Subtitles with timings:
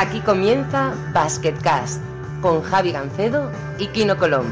[0.00, 2.00] Aquí comienza Basketcast
[2.40, 3.50] con Javi Gancedo
[3.80, 4.46] y Kino Colón.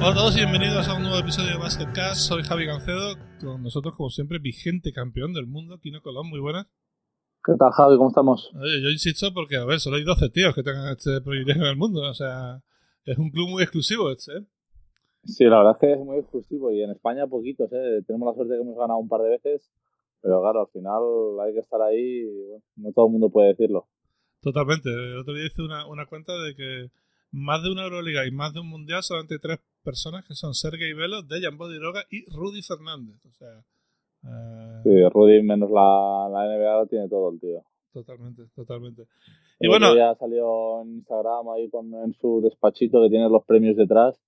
[0.00, 2.22] Hola a todos y bienvenidos a un nuevo episodio de Basketcast.
[2.22, 6.66] Soy Javi Gancedo, con nosotros como siempre vigente campeón del mundo, Kino Colón, muy buenas.
[7.44, 7.96] ¿Qué tal, Javi?
[7.96, 8.50] ¿Cómo estamos?
[8.56, 11.68] Oye, yo insisto porque, a ver, solo hay 12 tíos que tengan este privilegio en
[11.68, 12.60] el mundo, o sea,
[13.04, 14.46] es un club muy exclusivo este, ¿eh?
[15.24, 18.02] Sí, la verdad es que es muy exclusivo y en España poquitos, ¿eh?
[18.06, 19.70] Tenemos la suerte de que hemos ganado un par de veces,
[20.20, 21.02] pero claro, al final
[21.40, 23.86] hay que estar ahí y bueno, no todo el mundo puede decirlo.
[24.40, 24.90] Totalmente.
[24.90, 26.90] El otro día hice una, una cuenta de que
[27.30, 30.54] más de una Euroliga y más de un Mundial solamente hay tres personas que son
[30.54, 33.24] Sergei Velo, Dejan Bodiroga y Rudy Fernández.
[33.26, 33.64] O sea...
[34.24, 37.62] Eh, Sí, Rudy menos la, la NBA lo tiene todo el tío.
[37.92, 39.02] totalmente, totalmente.
[39.58, 43.44] Y Y bueno, ya salió en Instagram ahí con, en su despachito que tiene los
[43.44, 44.20] premios detrás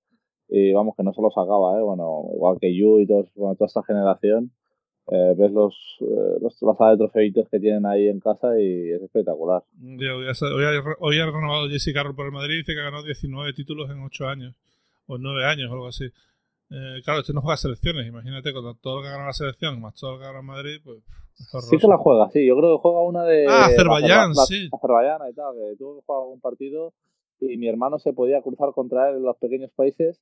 [0.49, 1.83] y vamos, que no se los sacaba, ¿eh?
[1.83, 4.51] Bueno, igual que Yu y todos, bueno, toda esta generación.
[5.09, 9.01] eh, ves los, eh, los, sala de trofeitos que tienen ahí en casa y es
[9.03, 9.63] espectacular.
[9.81, 12.85] ya hoy, ha, hoy ha renovado Jesse Carroll por el Madrid y dice que ha
[12.85, 14.55] ganado 19 títulos en 8 años,
[15.07, 16.07] o 9 años, o algo así.
[16.71, 19.81] Eh, claro, este no juega selecciones, imagínate, con todo lo que ha ganado la selección,
[19.81, 20.99] más todo lo que ha ganado el Madrid, pues.
[21.71, 22.45] Sí que la juega, sí.
[22.45, 23.47] Yo creo que juega una de.
[23.47, 24.69] Ah, Azerbaiyán, la- la- sí.
[24.73, 26.93] Azerbaiyán y tal, que tuvo que jugar algún partido
[27.41, 30.21] y mi hermano se podía cruzar contra él en los pequeños países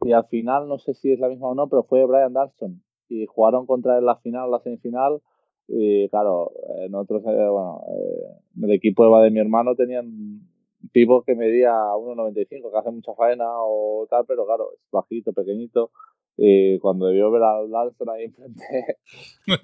[0.00, 2.82] y al final, no sé si es la misma o no, pero fue Brian Danston
[3.08, 5.20] y jugaron contra él la final, la semifinal
[5.68, 10.40] y claro, eh, nosotros, eh, bueno, eh, el equipo de mi hermano tenían
[10.92, 15.90] pivot que medía 1,95, que hace mucha faena o tal, pero claro, es bajito, pequeñito.
[16.40, 18.62] Y cuando debió ver al Danston ahí enfrente,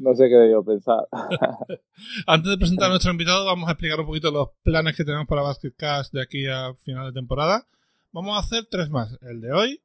[0.01, 1.07] no sé qué debió pensar.
[2.27, 5.29] Antes de presentar a nuestro invitado, vamos a explicar un poquito los planes que tenemos
[5.29, 7.65] para Basketcast de aquí a final de temporada.
[8.11, 9.17] Vamos a hacer tres más.
[9.23, 9.81] El de hoy.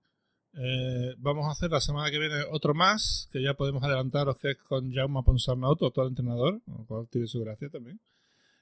[0.55, 4.51] eh, vamos a hacer la semana que viene otro más, que ya podemos adelantaros que
[4.51, 7.99] es con Jaume Ponsarnaut, actual entrenador, lo cual tiene su gracia también.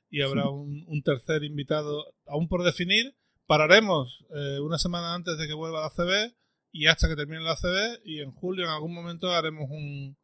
[0.09, 3.15] Y habrá un, un tercer invitado aún por definir.
[3.45, 6.35] Pararemos eh, una semana antes de que vuelva la CB
[6.71, 8.01] y hasta que termine la CB.
[8.05, 10.15] Y en julio, en algún momento, haremos un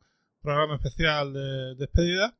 [0.42, 2.38] programa especial de despedida.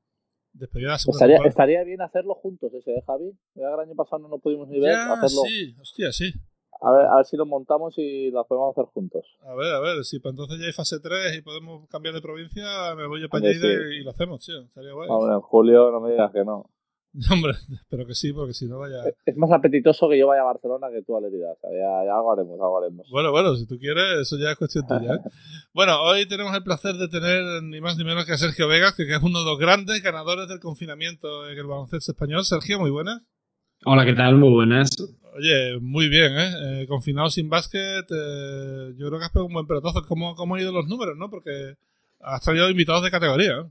[0.54, 3.32] Despedida Estaría, estaría bien hacerlo juntos ese, ¿eh, Javi?
[3.56, 5.42] Ya el año pasado no nos pudimos ni ver, Ya, hacerlo.
[5.48, 6.32] sí, hostia, sí.
[6.80, 9.26] A, ver, a ver si lo montamos y lo podemos hacer juntos.
[9.42, 12.22] A ver, a ver, si para entonces ya hay fase 3 y podemos cambiar de
[12.22, 13.68] provincia, me voy allá y, sí.
[14.00, 14.62] y lo hacemos, tío.
[14.62, 15.10] Estaría guay.
[15.10, 16.70] Ahora en julio no me digas que no.
[17.32, 19.04] Hombre, espero que sí, porque si no vaya...
[19.26, 21.52] Es más apetitoso que yo vaya a Barcelona que tú a Lerida.
[21.52, 23.08] O sea, ya, ya algo haremos, algo haremos.
[23.12, 25.16] Bueno, bueno, si tú quieres, eso ya es cuestión tuya.
[25.16, 25.20] ¿eh?
[25.74, 28.96] Bueno, hoy tenemos el placer de tener ni más ni menos que a Sergio Vegas,
[28.96, 32.44] que, que es uno de los grandes ganadores del confinamiento en el baloncesto español.
[32.46, 33.22] Sergio, muy buenas.
[33.86, 34.36] Hola, ¿qué tal?
[34.36, 34.90] Muy buenas.
[35.36, 36.52] Oye, muy bien, ¿eh?
[36.82, 40.04] Eh, confinado sin básquet, eh, yo creo que has pegado un buen pelotazo.
[40.08, 41.30] ¿Cómo, ¿Cómo han ido los números, no?
[41.30, 41.76] Porque
[42.22, 43.66] has traído invitados de categoría, ¿eh?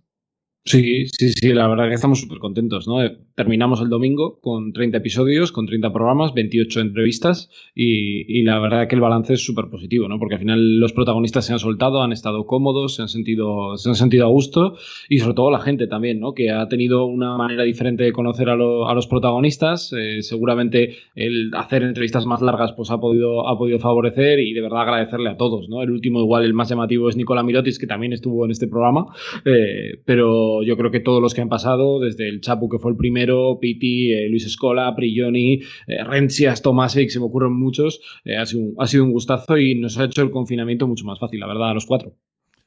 [0.64, 2.98] Sí, sí, sí, la verdad que estamos súper contentos, ¿no?
[3.34, 8.94] Terminamos el domingo con 30 episodios, con 30 programas, 28 entrevistas y, la verdad que
[8.94, 10.20] el balance es súper positivo, ¿no?
[10.20, 13.88] Porque al final los protagonistas se han soltado, han estado cómodos, se han sentido, se
[13.88, 14.76] han sentido a gusto
[15.08, 16.32] y sobre todo la gente también, ¿no?
[16.32, 19.92] Que ha tenido una manera diferente de conocer a los protagonistas.
[19.98, 24.60] Eh, seguramente el hacer entrevistas más largas pues ha podido, ha podido favorecer y de
[24.60, 25.82] verdad agradecerle a todos, ¿no?
[25.82, 29.06] El último igual, el más llamativo es Nicola Mirotis, que también estuvo en este programa.
[29.44, 32.90] Eh, pero yo creo que todos los que han pasado, desde el Chapu que fue
[32.90, 38.36] el primero, Piti, eh, Luis Escola, Prigioni, eh, Rencias, Tomasic, se me ocurren muchos, eh,
[38.36, 41.18] ha, sido un, ha sido un gustazo y nos ha hecho el confinamiento mucho más
[41.18, 42.14] fácil, la verdad, a los cuatro.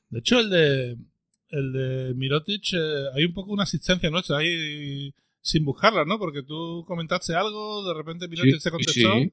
[0.10, 0.98] De hecho, el de,
[1.50, 6.18] el de Mirotic, eh, hay un poco una asistencia nuestra ahí sin buscarla, ¿no?
[6.18, 9.14] Porque tú comentaste algo, de repente Mirotic se contestó.
[9.14, 9.32] Sí,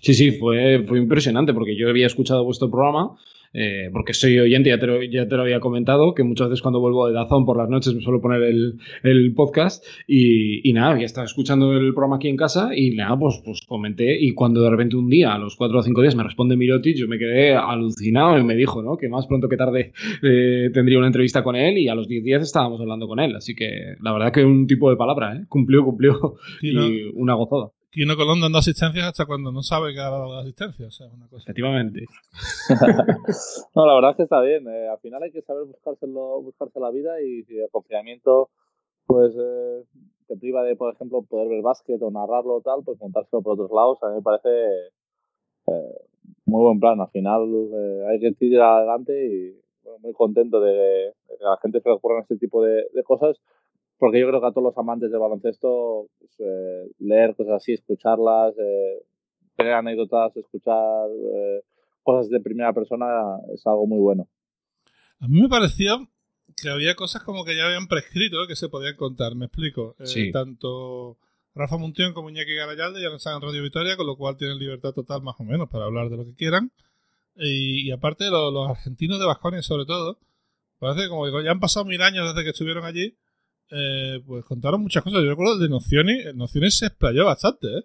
[0.00, 3.16] sí, sí, fue, fue impresionante porque yo había escuchado vuestro programa.
[3.52, 6.62] Eh, porque soy oyente, ya te, lo, ya te lo había comentado, que muchas veces
[6.62, 10.72] cuando vuelvo de Dazón por las noches me suelo poner el, el podcast y, y
[10.72, 14.32] nada, ya estaba escuchando el programa aquí en casa y nada, pues, pues comenté y
[14.34, 17.08] cuando de repente un día, a los cuatro o cinco días, me responde Mirotic, yo
[17.08, 18.96] me quedé alucinado y me dijo, ¿no?
[18.96, 19.92] Que más pronto que tarde
[20.22, 23.34] eh, tendría una entrevista con él y a los 10 días estábamos hablando con él,
[23.36, 25.44] así que la verdad que un tipo de palabra, ¿eh?
[25.48, 27.75] Cumplió, cumplió y una gozada.
[27.96, 30.86] Kino Colón dando asistencias hasta cuando no sabe que ha dado asistencia.
[30.86, 31.44] O sea, una cosa.
[31.44, 32.04] Efectivamente.
[33.74, 34.68] No, la verdad es que está bien.
[34.68, 38.50] eh, al final hay que saber buscárselo, buscarse la vida y si el confinamiento
[39.06, 39.84] pues eh,
[40.28, 43.54] te priva de, por ejemplo, poder ver básquet o narrarlo o tal, pues montárselo por
[43.54, 43.98] otros lados.
[44.02, 44.48] A mí me parece
[45.68, 45.94] eh,
[46.44, 47.00] muy buen plan.
[47.00, 51.50] Al final eh, hay que tirar adelante y bueno, muy contento de, de que a
[51.50, 53.36] la gente se le ocurran este tipo de, de cosas
[53.98, 57.72] porque yo creo que a todos los amantes del baloncesto pues, eh, leer cosas así,
[57.72, 59.02] escucharlas, eh,
[59.56, 61.62] tener anécdotas, escuchar eh,
[62.02, 63.06] cosas de primera persona
[63.54, 64.28] es algo muy bueno.
[65.20, 66.08] A mí me pareció
[66.60, 69.96] que había cosas como que ya habían prescrito que se podían contar, me explico.
[69.98, 71.18] Eh, tanto
[71.54, 74.58] Rafa Muntión como Iñaki Garayalde ya no están en Radio Victoria, con lo cual tienen
[74.58, 76.70] libertad total más o menos para hablar de lo que quieran.
[77.34, 80.18] Y, aparte los, argentinos de Vasconia sobre todo,
[80.78, 83.16] parece que como ya han pasado mil años desde que estuvieron allí,
[83.70, 85.22] eh, pues contaron muchas cosas.
[85.22, 87.84] Yo recuerdo de Nociones, Nociones se explayó bastante, ¿eh?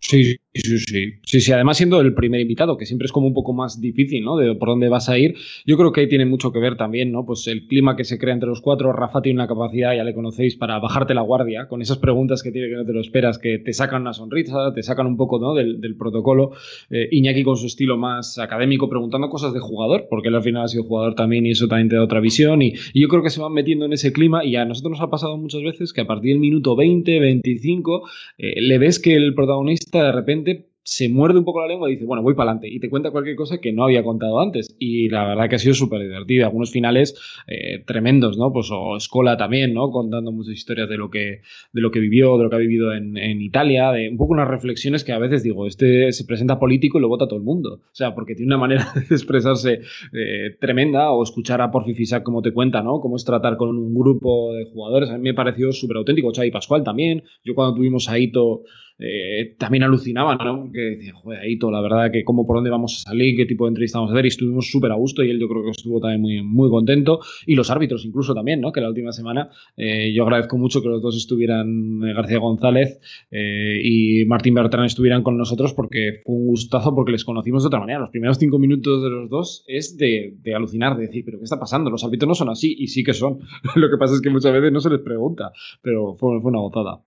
[0.00, 1.12] Sí, sí, sí.
[1.22, 4.24] Sí, sí, además siendo el primer invitado, que siempre es como un poco más difícil,
[4.24, 4.36] ¿no?
[4.36, 5.34] De por dónde vas a ir.
[5.66, 7.24] Yo creo que ahí tiene mucho que ver también, ¿no?
[7.24, 8.92] Pues el clima que se crea entre los cuatro.
[8.92, 12.52] Rafa tiene una capacidad, ya le conocéis, para bajarte la guardia, con esas preguntas que
[12.52, 15.38] tiene que no te lo esperas, que te sacan una sonrisa, te sacan un poco,
[15.38, 15.54] ¿no?
[15.54, 16.52] Del, protocolo.
[16.90, 20.64] Eh, Iñaki con su estilo más académico, preguntando cosas de jugador, porque él al final
[20.64, 22.62] ha sido jugador también y eso también te da otra visión.
[22.62, 25.10] Y, yo creo que se van metiendo en ese clima y a nosotros nos ha
[25.10, 28.08] pasado muchas veces que a partir del minuto 20, 25,
[28.38, 30.47] eh, le ves que el protagonista de repente
[30.88, 32.66] se muerde un poco la lengua y dice, bueno, voy para adelante.
[32.66, 34.74] Y te cuenta cualquier cosa que no había contado antes.
[34.78, 36.46] Y la verdad que ha sido súper divertido.
[36.46, 37.14] Algunos finales
[37.46, 38.54] eh, tremendos, ¿no?
[38.54, 39.90] Pues o Escola también, ¿no?
[39.90, 41.42] Contando muchas historias de lo que,
[41.74, 44.48] de lo que vivió, de lo que ha vivido en, Italia, de un poco unas
[44.48, 47.82] reflexiones que a veces digo, este se presenta político y lo vota todo el mundo.
[47.82, 49.82] O sea, porque tiene una manera de expresarse
[50.14, 53.00] eh, tremenda o escuchar a Porfi Fisac como te cuenta, ¿no?
[53.00, 55.10] Cómo es tratar con un grupo de jugadores.
[55.10, 56.32] A mí me pareció súper auténtico.
[56.34, 57.24] Xavi Pascual también.
[57.44, 58.62] Yo cuando tuvimos a Ito
[58.98, 60.62] eh, también alucinaba, ¿no?
[60.62, 63.64] Porque decía, joder, Aito, la verdad que cómo por dónde vamos a salir, qué tipo
[63.64, 65.70] de entrevista vamos a hacer, y estuvimos súper a gusto y él yo creo que
[65.70, 68.72] estuvo también muy, muy contento, y los árbitros incluso también, ¿no?
[68.72, 73.00] Que la última semana eh, yo agradezco mucho que los dos estuvieran, eh, García González
[73.30, 77.80] y Martín Bertrán estuvieran con nosotros porque fue un gustazo porque les conocimos de otra
[77.80, 78.00] manera.
[78.00, 81.44] Los primeros cinco minutos de los dos es de, de alucinar, de decir, pero ¿qué
[81.44, 81.90] está pasando?
[81.90, 83.38] Los árbitros no son así, y sí que son.
[83.76, 85.52] Lo que pasa es que muchas veces no se les pregunta,
[85.82, 87.02] pero fue, fue una gozada.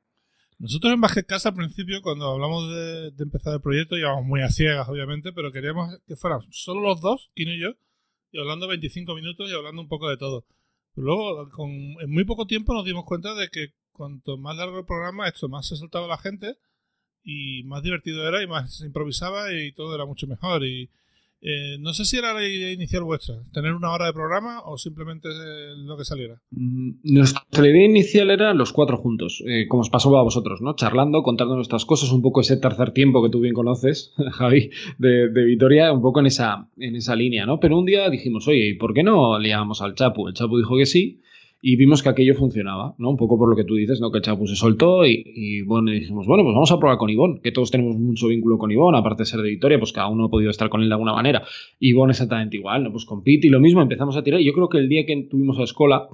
[0.62, 4.50] Nosotros en Basket Casa al principio, cuando hablamos de, empezar el proyecto, íbamos muy a
[4.50, 7.72] ciegas, obviamente, pero queríamos que fueran solo los dos, Kino y yo,
[8.32, 10.46] y hablando 25 minutos y hablando un poco de todo.
[10.94, 11.50] luego,
[12.00, 15.50] en muy poco tiempo nos dimos cuenta de que cuanto más largo el programa, esto
[15.50, 16.60] más se soltaba la gente
[17.24, 20.64] y más divertido era y más se improvisaba y todo era mucho mejor.
[20.64, 20.92] Y,
[21.42, 24.78] eh, no sé si era la idea inicial vuestra, tener una hora de programa o
[24.78, 25.28] simplemente
[25.76, 26.40] lo que saliera.
[26.52, 30.76] Mm, nuestra idea inicial era los cuatro juntos, eh, como os pasó a vosotros, ¿no?
[30.76, 35.30] Charlando, contando nuestras cosas, un poco ese tercer tiempo que tú bien conoces, Javi, de,
[35.30, 37.60] de Vitoria, un poco en esa, en esa línea, ¿no?
[37.60, 40.28] Pero un día dijimos, oye, ¿y por qué no liábamos al Chapu?
[40.28, 41.22] El Chapu dijo que sí
[41.64, 43.12] y vimos que aquello funcionaba, ¿no?
[43.12, 44.12] Un poco por lo que tú dices, ¿no?
[44.12, 47.52] Que Chapu se soltó y, bueno, dijimos, bueno, pues vamos a probar con Ivón, que
[47.52, 50.30] todos tenemos mucho vínculo con Ivón, aparte de ser de Victoria, pues cada uno ha
[50.30, 51.44] podido estar con él de alguna manera.
[51.80, 52.92] Ivón exactamente igual, ¿no?
[52.92, 54.42] Pues con y lo mismo, empezamos a tirar.
[54.42, 56.08] Y yo creo que el día que tuvimos a escuela,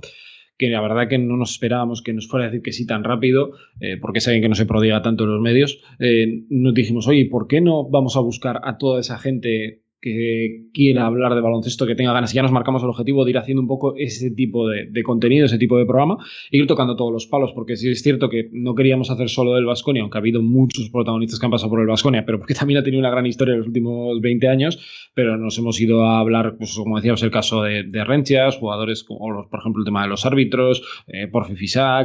[0.58, 3.06] que la verdad que no nos esperábamos que nos fuera a decir que sí tan
[3.06, 7.08] rápido, eh, porque saben que no se prodiga tanto en los medios, eh, nos dijimos,
[7.08, 11.42] oye, ¿por qué no vamos a buscar a toda esa gente que quiera hablar de
[11.42, 12.34] baloncesto, que tenga ganas.
[12.34, 15.46] Y ya nos marcamos el objetivo de ir haciendo un poco ese tipo de, contenido,
[15.46, 16.18] ese tipo de programa,
[16.52, 19.54] e ir tocando todos los palos, porque sí es cierto que no queríamos hacer solo
[19.56, 22.54] del Vasconia, aunque ha habido muchos protagonistas que han pasado por el Vasconia, pero porque
[22.54, 26.06] también ha tenido una gran historia en los últimos 20 años, pero nos hemos ido
[26.06, 29.86] a hablar, pues, como decíamos, el caso de, de Rencias, jugadores como, por ejemplo, el
[29.86, 31.48] tema de los árbitros, eh, por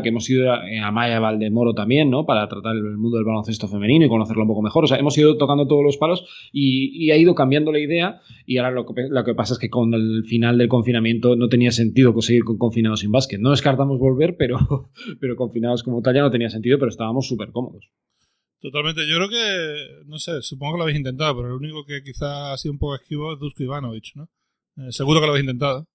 [0.03, 2.25] que hemos ido a, a, Maya Valdemoro también, ¿no?
[2.25, 4.84] Para tratar el mundo del baloncesto femenino y conocerlo un poco mejor.
[4.84, 8.20] O sea, hemos ido tocando todos los palos y, y ha ido cambiando la idea
[8.46, 11.48] y ahora lo que, lo que pasa es que con el final del confinamiento no
[11.48, 13.41] tenía sentido conseguir con confinados sin básquet.
[13.41, 14.58] No descartamos volver, pero,
[15.20, 17.91] pero confinados como tal ya no tenía sentido, pero estábamos súper cómodos.
[18.60, 19.08] Totalmente.
[19.08, 22.53] Yo creo que, no sé, supongo que lo habéis intentado, pero el único que quizá
[22.53, 24.31] ha sido un poco esquivo es Dusko Ivanovic, ¿no?
[24.77, 25.89] Eh, seguro que lo habéis intentado.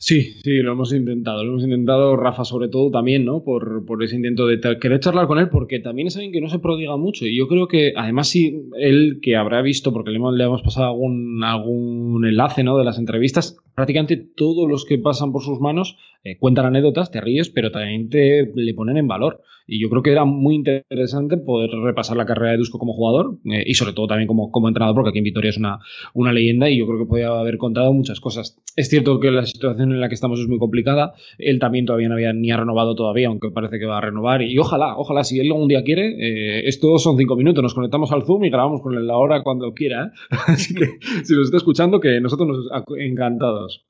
[0.00, 1.42] Sí, sí, lo hemos intentado.
[1.42, 3.42] Lo hemos intentado, Rafa, sobre todo también, ¿no?
[3.42, 6.48] Por, por ese intento de querer charlar con él, porque también es alguien que no
[6.48, 7.26] se prodiga mucho.
[7.26, 11.42] Y yo creo que, además, sí, él que habrá visto, porque le hemos, pasado algún,
[11.42, 12.78] algún enlace, ¿no?
[12.78, 17.20] De las entrevistas, prácticamente todos los que pasan por sus manos eh, cuentan anécdotas, te
[17.20, 19.42] ríes, pero también te le ponen en valor.
[19.70, 23.36] Y yo creo que era muy interesante poder repasar la carrera de Dusko como jugador
[23.44, 25.80] eh, y sobre todo también como, como entrenador, porque aquí en Vitoria es una,
[26.14, 28.56] una leyenda y yo creo que podía haber contado muchas cosas.
[28.76, 31.12] Es cierto que la situación en la que estamos es muy complicada.
[31.36, 34.40] Él también todavía no había ni ha renovado todavía, aunque parece que va a renovar.
[34.40, 37.62] Y ojalá, ojalá, si él algún día quiere, eh, esto son cinco minutos.
[37.62, 40.06] Nos conectamos al Zoom y grabamos con él la hora cuando quiera.
[40.06, 40.10] ¿eh?
[40.46, 40.86] Así que
[41.24, 43.84] si nos está escuchando, que nosotros nos encantados.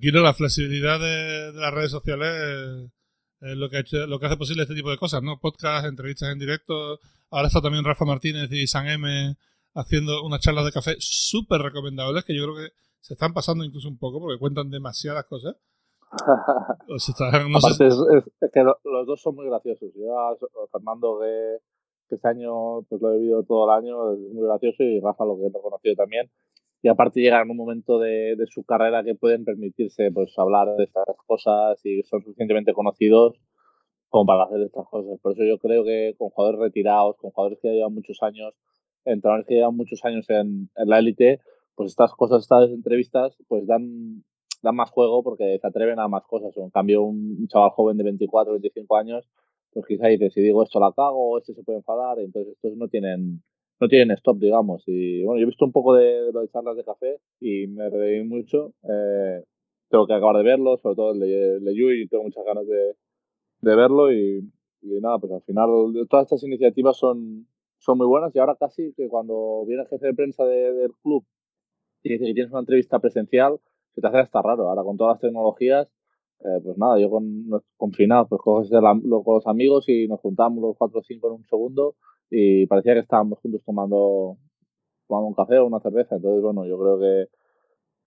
[0.00, 2.90] quiero la flexibilidad de, de las redes sociales
[3.44, 5.38] lo que, lo que hace posible este tipo de cosas, ¿no?
[5.38, 6.98] Podcast, entrevistas en directo.
[7.30, 9.36] Ahora está también Rafa Martínez y San M
[9.74, 13.88] haciendo unas charlas de café súper recomendables que yo creo que se están pasando incluso
[13.88, 15.56] un poco porque cuentan demasiadas cosas.
[17.56, 19.90] Aparte es, que los dos son muy graciosos.
[19.94, 20.36] Yo a
[20.72, 21.58] Fernando que,
[22.08, 25.24] que, este año pues lo he vivido todo el año es muy gracioso y Rafa
[25.24, 26.30] lo que he conocido también
[26.84, 30.76] y aparte llegan en un momento de, de, su carrera que pueden permitirse pues hablar
[30.76, 33.40] de estas cosas y son suficientemente conocidos
[34.10, 35.18] como para hacer estas cosas.
[35.22, 38.52] Por eso yo creo que con jugadores retirados, con jugadores que llevan muchos años,
[39.06, 41.40] entrenadores que llevan muchos años en, en la élite,
[41.74, 44.22] pues estas cosas, estas entrevistas, pues dan,
[44.62, 46.54] dan más juego porque se atreven a más cosas.
[46.58, 49.26] En cambio, un, chaval joven de 24, 25 años,
[49.72, 52.88] pues quizá dice, si digo esto la cago, este se puede enfadar, entonces estos no
[52.88, 53.42] tienen
[53.80, 54.82] no tienen stop, digamos.
[54.86, 58.24] Y bueno, yo he visto un poco de, de charlas de café y me reí
[58.24, 58.72] mucho.
[58.82, 59.42] Eh,
[59.88, 62.96] tengo que acabar de verlo, sobre todo el Yui, tengo muchas ganas de,
[63.60, 64.50] de verlo y,
[64.82, 65.68] y, nada, pues al final
[66.08, 67.46] todas estas iniciativas son,
[67.78, 70.92] son muy buenas y ahora casi que cuando viene el jefe de prensa de, del
[71.02, 71.24] club
[72.02, 73.60] y dice que tienes una entrevista presencial,
[73.94, 74.68] se te hace hasta raro.
[74.68, 75.88] Ahora con todas las tecnologías,
[76.40, 80.20] eh, pues nada, yo con confinado, pues coges el, lo, con los amigos y nos
[80.20, 81.94] juntamos los cuatro o cinco en un segundo
[82.30, 84.36] y parecía que estábamos juntos tomando,
[85.08, 86.16] tomando un café o una cerveza.
[86.16, 87.28] Entonces, bueno, yo creo que,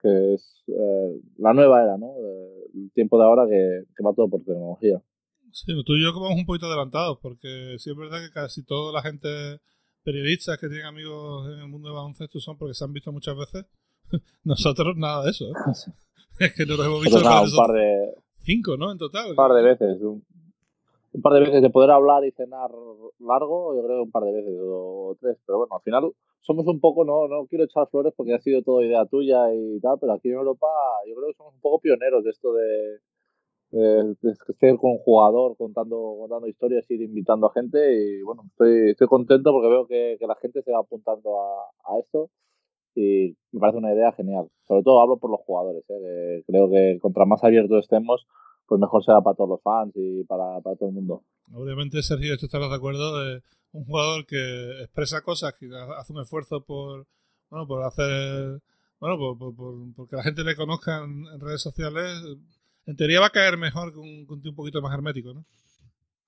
[0.01, 2.13] que es eh, la nueva era, ¿no?
[2.73, 5.01] El tiempo de ahora que, que va todo por tecnología.
[5.51, 8.91] Sí, tú y yo vamos un poquito adelantados, porque sí es verdad que casi toda
[8.93, 9.59] la gente
[10.03, 13.35] periodistas que tienen amigos en el mundo de baloncesto son porque se han visto muchas
[13.35, 13.65] veces.
[14.43, 15.53] Nosotros nada de eso, ¿eh?
[16.39, 18.13] Es que nos hemos visto nada, un par de...
[18.35, 18.91] cinco, ¿no?
[18.91, 19.31] En total.
[19.31, 19.99] Un par de veces.
[20.01, 20.23] Un,
[21.17, 22.69] un, par de veces de poder hablar y cenar
[23.19, 25.37] largo, yo creo un par de veces o tres.
[25.45, 28.61] Pero bueno, al final somos un poco, no, no quiero echar flores porque ha sido
[28.61, 30.67] todo idea tuya y tal, pero aquí en Europa
[31.07, 32.99] yo creo que somos un poco pioneros de esto de
[33.71, 34.15] eh,
[34.59, 39.07] ser con un jugador contando, contando historias, ir invitando a gente y bueno, estoy, estoy
[39.07, 42.29] contento porque veo que, que la gente se va apuntando a, a, esto
[42.95, 44.47] y me parece una idea genial.
[44.67, 46.43] Sobre todo hablo por los jugadores, ¿eh?
[46.47, 48.25] creo que contra más abiertos estemos,
[48.67, 51.23] pues mejor será para todos los fans y para, para todo el mundo.
[51.53, 56.21] Obviamente, Sergio, tú estarás de acuerdo de un jugador que expresa cosas, que hace un
[56.21, 57.07] esfuerzo por,
[57.49, 58.59] bueno, por hacer,
[58.99, 62.21] bueno, por, por, por, porque la gente le conozca en, en redes sociales,
[62.85, 65.45] en teoría va a caer mejor con un, con un poquito más hermético, ¿no?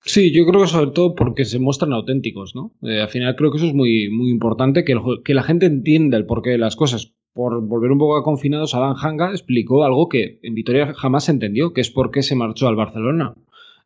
[0.02, 2.72] Sí, yo creo que sobre todo porque se muestran auténticos, ¿no?
[2.84, 5.66] Eh, al final creo que eso es muy, muy importante, que, el, que la gente
[5.66, 7.14] entienda el porqué de las cosas.
[7.34, 11.32] Por volver un poco a confinados, Alan Hanga explicó algo que en Vitoria jamás se
[11.32, 13.36] entendió, que es por qué se marchó al Barcelona.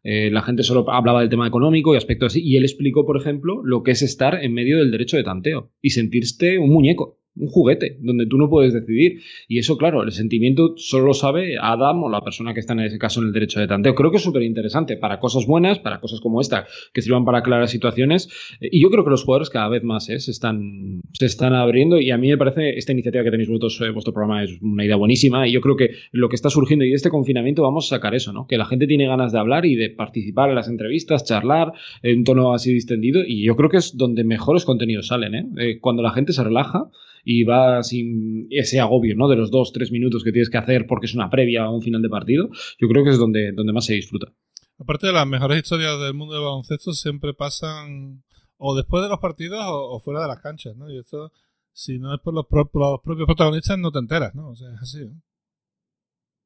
[0.03, 3.17] Eh, la gente solo hablaba del tema económico y aspectos así, y él explicó, por
[3.17, 7.19] ejemplo, lo que es estar en medio del derecho de tanteo y sentirte un muñeco
[7.35, 9.21] un juguete donde tú no puedes decidir.
[9.47, 12.81] Y eso, claro, el sentimiento solo lo sabe Adam o la persona que está en
[12.81, 13.95] ese caso en el derecho de tanteo.
[13.95, 17.39] Creo que es súper interesante para cosas buenas, para cosas como esta, que sirvan para
[17.39, 18.29] aclarar situaciones.
[18.59, 20.19] Y yo creo que los jugadores cada vez más ¿eh?
[20.19, 21.99] se, están, se están abriendo.
[21.99, 24.85] Y a mí me parece esta iniciativa que tenéis vosotros, eh, vuestro programa, es una
[24.85, 25.47] idea buenísima.
[25.47, 28.15] Y yo creo que lo que está surgiendo y de este confinamiento vamos a sacar
[28.15, 28.47] eso, ¿no?
[28.47, 32.23] Que la gente tiene ganas de hablar y de participar en las entrevistas, charlar en
[32.23, 33.21] tono así distendido.
[33.25, 35.45] Y yo creo que es donde mejores contenidos salen, ¿eh?
[35.57, 36.89] eh cuando la gente se relaja
[37.23, 39.27] y va sin ese agobio ¿no?
[39.27, 41.81] de los dos, tres minutos que tienes que hacer porque es una previa a un
[41.81, 42.49] final de partido,
[42.79, 44.33] yo creo que es donde, donde más se disfruta.
[44.77, 48.23] Aparte de las mejores historias del mundo del baloncesto, siempre pasan
[48.57, 50.91] o después de los partidos o, o fuera de las canchas, ¿no?
[50.91, 51.31] Y esto,
[51.71, 54.49] si no es por los, pro, por los propios protagonistas, no te enteras, ¿no?
[54.49, 55.21] O sea, es así, ¿no?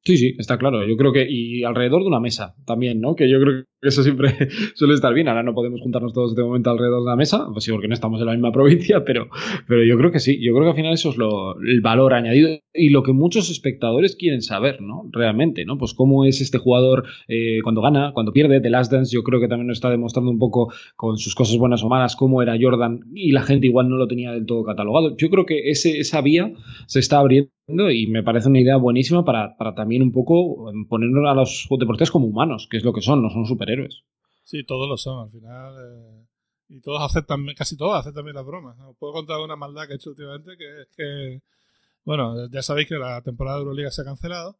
[0.04, 0.86] Sí, sí, está claro.
[0.86, 1.26] Yo creo que.
[1.28, 3.14] Y alrededor de una mesa también, ¿no?
[3.14, 5.28] Que yo creo que eso siempre suele estar bien.
[5.28, 7.94] Ahora no podemos juntarnos todos de momento alrededor de una mesa, pues sí, porque no
[7.94, 9.28] estamos en la misma provincia, pero,
[9.66, 10.38] pero yo creo que sí.
[10.40, 13.50] Yo creo que al final eso es lo, el valor añadido y lo que muchos
[13.50, 15.08] espectadores quieren saber, ¿no?
[15.12, 15.78] Realmente, ¿no?
[15.78, 18.60] Pues cómo es este jugador eh, cuando gana, cuando pierde.
[18.60, 21.56] The Last Dance, yo creo que también nos está demostrando un poco con sus cosas
[21.58, 24.64] buenas o malas cómo era Jordan y la gente igual no lo tenía del todo
[24.64, 25.16] catalogado.
[25.16, 26.52] Yo creo que ese, esa vía
[26.86, 31.28] se está abriendo y me parece una idea buenísima para, para también un poco ponernos
[31.28, 34.02] a los deportistas como humanos, que es lo que son, no son superhéroes.
[34.44, 35.74] Sí, todos lo son, al final.
[35.78, 36.26] Eh,
[36.70, 38.78] y todos aceptan, casi todos aceptan bien las bromas.
[38.80, 41.42] Os puedo contar una maldad que he hecho últimamente, que es que,
[42.04, 44.58] bueno, ya sabéis que la temporada de Euroliga se ha cancelado,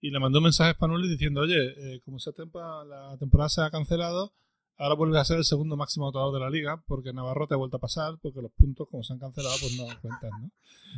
[0.00, 3.50] y le mandó un mensaje a Spanuli diciendo, oye, eh, como esa tempa, la temporada
[3.50, 4.32] se ha cancelado,
[4.78, 7.58] ahora vuelve a ser el segundo máximo anotador de la liga, porque Navarro te ha
[7.58, 10.50] vuelto a pasar, porque los puntos, como se han cancelado, pues no cuentan, ¿no?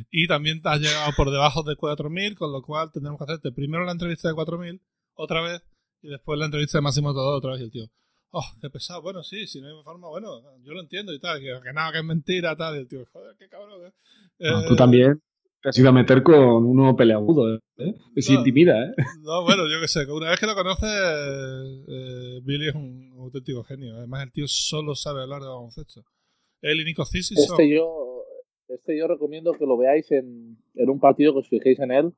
[0.09, 3.51] Y también te has llegado por debajo de 4.000, con lo cual tendremos que hacerte
[3.51, 4.79] primero la entrevista de 4.000,
[5.15, 5.61] otra vez,
[6.03, 7.85] y después la entrevista de máximo anotador otra vez, y el tío,
[8.31, 11.39] oh, qué pesado, bueno, sí, si no hay forma, bueno, yo lo entiendo y tal,
[11.39, 13.93] que, que nada, que es mentira, tal, y el tío, joder, qué cabrón, ¿eh?
[14.39, 15.19] No, tú también
[15.63, 17.59] te has ido a meter con uno peleagudo, ¿eh?
[17.77, 18.93] No, intimida, ¿eh?
[19.21, 23.63] No, bueno, yo qué sé, una vez que lo conoces, eh, Billy es un auténtico
[23.63, 23.95] genio.
[23.95, 26.03] Además, el tío solo sabe hablar de baloncesto.
[26.61, 27.65] Él y Nico Cisis este son...
[27.65, 28.25] Yo,
[28.67, 32.13] este yo recomiendo que lo veáis en, en, un partido, que os fijéis en él.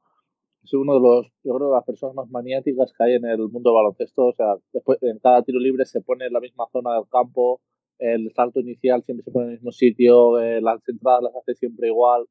[0.65, 3.38] Es uno de los, yo creo, de las personas más maniáticas que hay en el
[3.50, 4.25] mundo del baloncesto.
[4.25, 7.62] O sea, después, en cada tiro libre se pone en la misma zona del campo,
[8.00, 11.55] el salto inicial siempre se pone en el mismo sitio, eh, las entradas las hace
[11.55, 12.25] siempre igual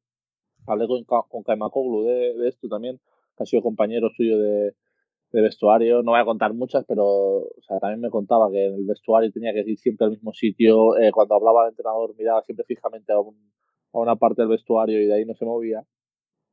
[0.67, 2.99] hablé con, con Kaimakoglu de, esto también,
[3.37, 4.73] que ha sido compañero suyo de,
[5.31, 6.01] vestuario.
[6.01, 9.29] No voy a contar muchas, pero o sea, también me contaba que en el vestuario
[9.33, 10.97] tenía que ir siempre al mismo sitio.
[10.97, 13.17] Eh, cuando hablaba el entrenador, miraba siempre fijamente a,
[13.91, 15.83] una parte del vestuario y de ahí no se movía.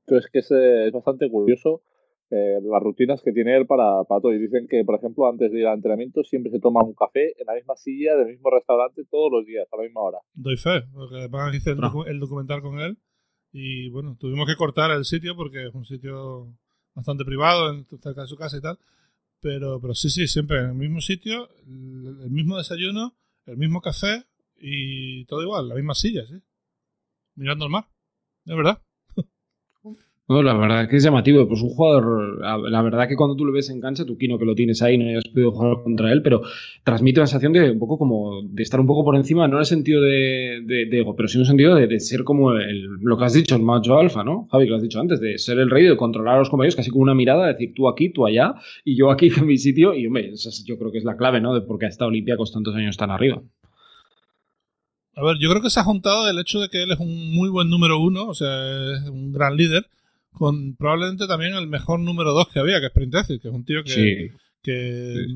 [0.06, 1.82] Entonces, que es, es bastante curioso
[2.34, 4.32] eh, las rutinas que tiene él para, para todo.
[4.32, 7.38] Y dicen que, por ejemplo, antes de ir al entrenamiento siempre se toma un café
[7.38, 10.18] en la misma silla del mismo restaurante todos los días, a la misma hora.
[10.32, 12.96] Doy fe, porque además hice el, documental con él
[13.52, 16.56] y bueno, tuvimos que cortar el sitio porque es un sitio
[16.94, 18.78] bastante privado, cerca de su casa y tal.
[19.42, 24.24] Pero, pero sí, sí, siempre en el mismo sitio, el, mismo desayuno, el mismo café
[24.56, 26.36] y todo igual, la misma silla, sí.
[27.34, 27.84] Mirando el mar,
[28.46, 28.82] de verdad
[30.28, 31.46] la verdad que es llamativo.
[31.46, 34.44] Pues un jugador, la verdad que cuando tú lo ves en cancha, tú Kino que
[34.44, 36.42] lo tienes ahí, no hayas podido jugar contra él, pero
[36.84, 39.60] transmite una sensación de un poco como de estar un poco por encima, no en
[39.60, 43.24] el sentido de, ego, pero sí en el sentido de, ser como el, lo que
[43.24, 44.48] has dicho, el macho alfa, ¿no?
[44.50, 46.76] Javi, que lo has dicho antes, de ser el rey, de controlar a los compañeros,
[46.76, 49.94] casi con una mirada, decir tú aquí, tú allá, y yo aquí en mi sitio,
[49.94, 50.32] y hombre,
[50.64, 51.54] yo creo que es la clave, ¿no?
[51.54, 53.42] De por qué ha estado Olympiacos tantos años tan arriba.
[55.14, 57.34] A ver, yo creo que se ha juntado el hecho de que él es un
[57.34, 58.48] muy buen número uno, o sea,
[58.94, 59.84] es un gran líder,
[60.32, 63.64] con probablemente también el mejor número 2 que había, que es Printezis, que es un
[63.64, 65.26] tío que, que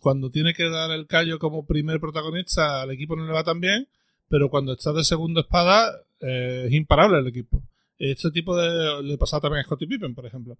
[0.00, 3.60] cuando tiene que dar el callo como primer protagonista al equipo no le va tan
[3.60, 3.88] bien,
[4.28, 7.62] pero cuando está de segundo espada eh, es imparable el equipo.
[7.98, 9.02] Este tipo de...
[9.02, 10.56] le pasaba también a Scottie Pippen, por ejemplo.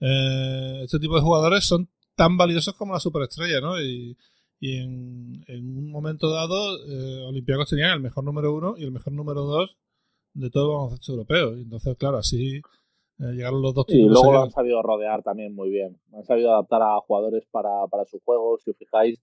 [0.00, 3.80] Eh, este tipo de jugadores son tan valiosos como la superestrella, ¿no?
[3.80, 4.16] Y,
[4.60, 9.12] y en, un momento dado, eh, Olympiacos tenían el mejor número uno y el mejor
[9.12, 9.76] número dos
[10.34, 11.56] de todo el baloncesto europeo.
[11.56, 12.60] Y entonces, claro, así
[13.20, 15.98] eh, llegaron los dos Y luego lo han sabido rodear también muy bien.
[16.12, 18.58] Han sabido adaptar a jugadores para, para su juego.
[18.58, 19.20] Si os fijáis,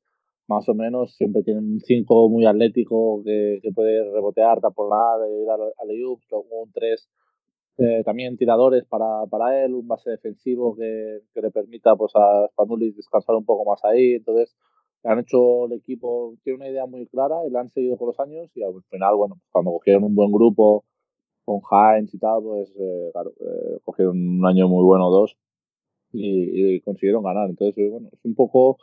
[0.48, 5.50] más o menos siempre tienen un 5 muy atlético que, que, puede rebotear, taponar, ir
[5.50, 7.09] al, al un 3
[7.77, 12.48] eh, también tiradores para, para él, un base defensivo que, que le permita pues a
[12.51, 14.13] Spanulis descansar un poco más ahí.
[14.13, 14.55] Entonces,
[15.03, 18.20] han hecho el equipo, tiene una idea muy clara y la han seguido con los
[18.20, 20.83] años y al final, bueno, cuando cogieron un buen grupo
[21.45, 25.35] con Heinz y tal, pues eh, claro, eh, cogieron un año muy bueno, dos,
[26.11, 27.49] y, consiguieron ganar.
[27.49, 28.77] Entonces, eh, bueno, es un poco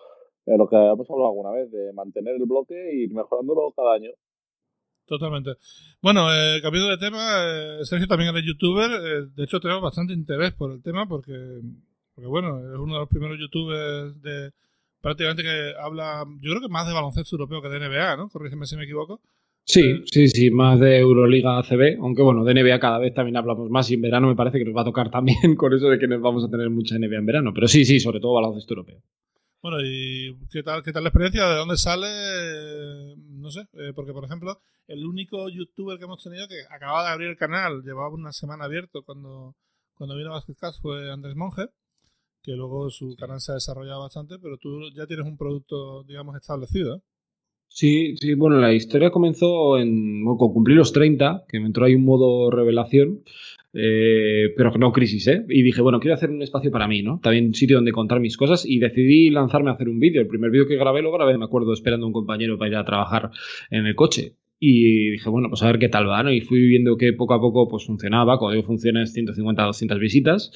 [0.47, 4.11] lo que hemos hablado alguna vez, de mantener el bloque y ir mejorándolo cada año.
[5.05, 5.53] Totalmente.
[6.03, 7.19] Bueno, eh, cambiando de tema,
[7.85, 9.29] Sergio también es youtuber.
[9.29, 11.33] de hecho, tenemos bastante interés por el tema porque,
[12.15, 14.53] porque, bueno, es uno de los primeros youtubers de
[15.01, 18.29] prácticamente que habla, yo creo que más de baloncesto europeo que de NBA, ¿no?
[18.29, 19.21] Corrígeme si me equivoco.
[19.69, 23.69] Sí, sí, sí, más de Euroliga ACB, aunque bueno, de NBA cada vez también hablamos
[23.69, 25.99] más y en verano me parece que nos va a tocar también con eso de
[25.99, 28.73] que nos vamos a tener mucha NBA en verano, pero sí, sí, sobre todo baloncesto
[28.73, 29.03] europeo.
[29.61, 31.47] Bueno, ¿y qué tal, qué tal la experiencia?
[31.47, 32.07] ¿De dónde sale?
[33.29, 37.11] No sé, eh, porque por ejemplo, el único youtuber que hemos tenido que acababa de
[37.11, 39.55] abrir el canal, llevaba una semana abierto cuando,
[39.93, 41.67] cuando vino Basketcast fue Andrés Monge,
[42.43, 46.37] que luego su canal se ha desarrollado bastante, pero tú ya tienes un producto, digamos,
[46.37, 46.97] establecido.
[46.97, 47.01] ¿eh?
[47.69, 51.95] Sí, sí, bueno, la historia comenzó en, con cumplir los 30, que me entró ahí
[51.95, 53.21] un modo revelación,
[53.75, 55.45] eh, pero no crisis, ¿eh?
[55.49, 57.21] Y dije, bueno, quiero hacer un espacio para mí, ¿no?
[57.23, 60.21] También un sitio donde contar mis cosas y decidí lanzarme a hacer un vídeo.
[60.21, 62.77] El primer vídeo que grabé lo grabé, me acuerdo, esperando a un compañero para ir
[62.77, 63.31] a trabajar
[63.71, 64.33] en el coche.
[64.59, 66.33] Y dije, bueno, pues a ver qué tal va, ¿no?
[66.33, 70.51] Y fui viendo que poco a poco pues funcionaba, cuando digo funciones 150 200 visitas.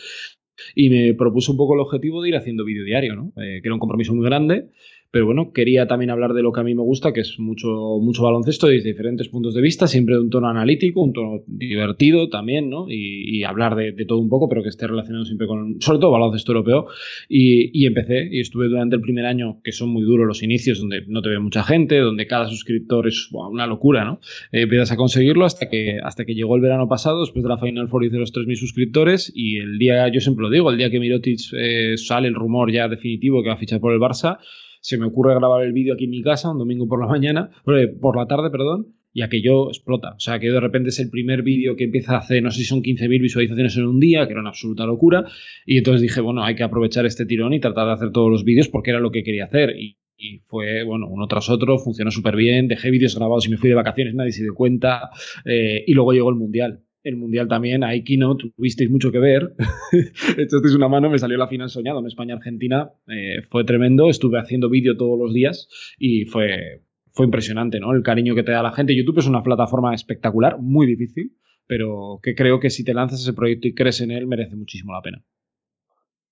[0.75, 3.33] Y me propuso un poco el objetivo de ir haciendo vídeo diario, ¿no?
[3.37, 4.70] Eh, que era un compromiso muy grande
[5.12, 7.68] pero bueno, quería también hablar de lo que a mí me gusta, que es mucho,
[8.01, 12.31] mucho baloncesto desde diferentes puntos de vista, siempre de un tono analítico, un tono divertido
[12.31, 12.87] también, ¿no?
[12.88, 16.53] Y, hablar de, todo un poco, pero que esté relacionado siempre con, sobre todo, baloncesto
[16.53, 16.87] europeo.
[17.29, 21.03] Y, empecé, y estuve durante el primer año, que son muy duros los inicios, donde
[21.07, 24.18] no te ve mucha gente, donde cada suscriptor es una locura, ¿no?
[24.51, 27.59] Eh, empiezas a conseguirlo hasta que, hasta que llegó el verano pasado, después de la
[27.59, 30.88] Final Four hice los 3.000 suscriptores, y el día, yo siempre lo digo, el día
[30.88, 34.38] que Mirotic eh, sale el rumor ya definitivo que va a fichar por el Barça,
[34.83, 37.51] se me ocurre grabar el vídeo aquí en mi casa un domingo por la mañana,
[37.64, 40.14] por la tarde, perdón, y aquello explota.
[40.16, 42.59] O sea, que de repente es el primer vídeo que empieza a hacer, no sé
[42.59, 45.25] si son 15.000 visualizaciones en un día, que era una absoluta locura.
[45.66, 48.45] Y entonces dije, bueno, hay que aprovechar este tirón y tratar de hacer todos los
[48.45, 49.75] vídeos porque era lo que quería hacer.
[49.79, 49.99] Y,
[50.47, 52.68] fue, bueno, uno tras otro, funcionó súper bien.
[52.68, 55.11] Dejé vídeos grabados y me fui de vacaciones, nadie se dio cuenta.
[55.45, 59.54] Eh, y luego llegó el Mundial el Mundial también, ahí Kino, tuvisteis mucho que ver.
[60.38, 62.92] Echasteis una mano, me salió la final soñado en España-Argentina.
[63.08, 67.92] Eh, fue tremendo, estuve haciendo vídeo todos los días y fue, fue impresionante, ¿no?
[67.92, 68.96] El cariño que te da la gente.
[68.96, 71.32] YouTube es una plataforma espectacular, muy difícil,
[71.66, 74.92] pero que creo que si te lanzas ese proyecto y crees en él, merece muchísimo
[74.92, 75.24] la pena.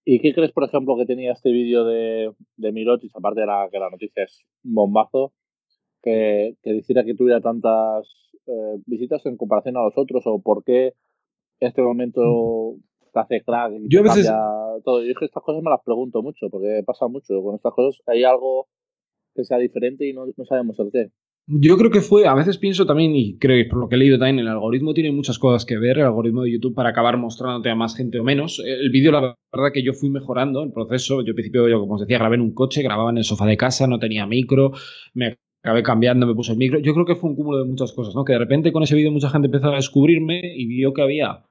[0.04, 3.78] ¿Y qué crees, por ejemplo, que tenía este vídeo de, de aparte de la, que
[3.78, 5.34] la noticia es bombazo,
[6.02, 8.08] que, que que tuviera tantas
[8.50, 10.94] eh, visitas en comparación a los otros o por qué
[11.60, 12.74] en este momento
[13.12, 14.30] te hace crack y Yo a veces-
[14.84, 15.02] todo.
[15.04, 17.42] Yo es que estas cosas me las pregunto mucho, porque pasa mucho.
[17.42, 18.68] Con estas cosas hay algo
[19.34, 21.10] que sea diferente y no, no sabemos el qué.
[21.46, 23.98] Yo creo que fue, a veces pienso también, y creo que por lo que he
[23.98, 27.16] leído también, el algoritmo tiene muchas cosas que ver, el algoritmo de YouTube para acabar
[27.16, 28.62] mostrándote a más gente o menos.
[28.64, 31.22] El vídeo, la verdad que yo fui mejorando el proceso.
[31.22, 33.46] Yo al principio, yo, como os decía, grabé en un coche, grababa en el sofá
[33.46, 34.72] de casa, no tenía micro,
[35.14, 36.78] me acabé cambiando, me puse el micro.
[36.78, 38.24] Yo creo que fue un cúmulo de muchas cosas, ¿no?
[38.24, 41.44] Que de repente con ese vídeo mucha gente empezó a descubrirme y vio que había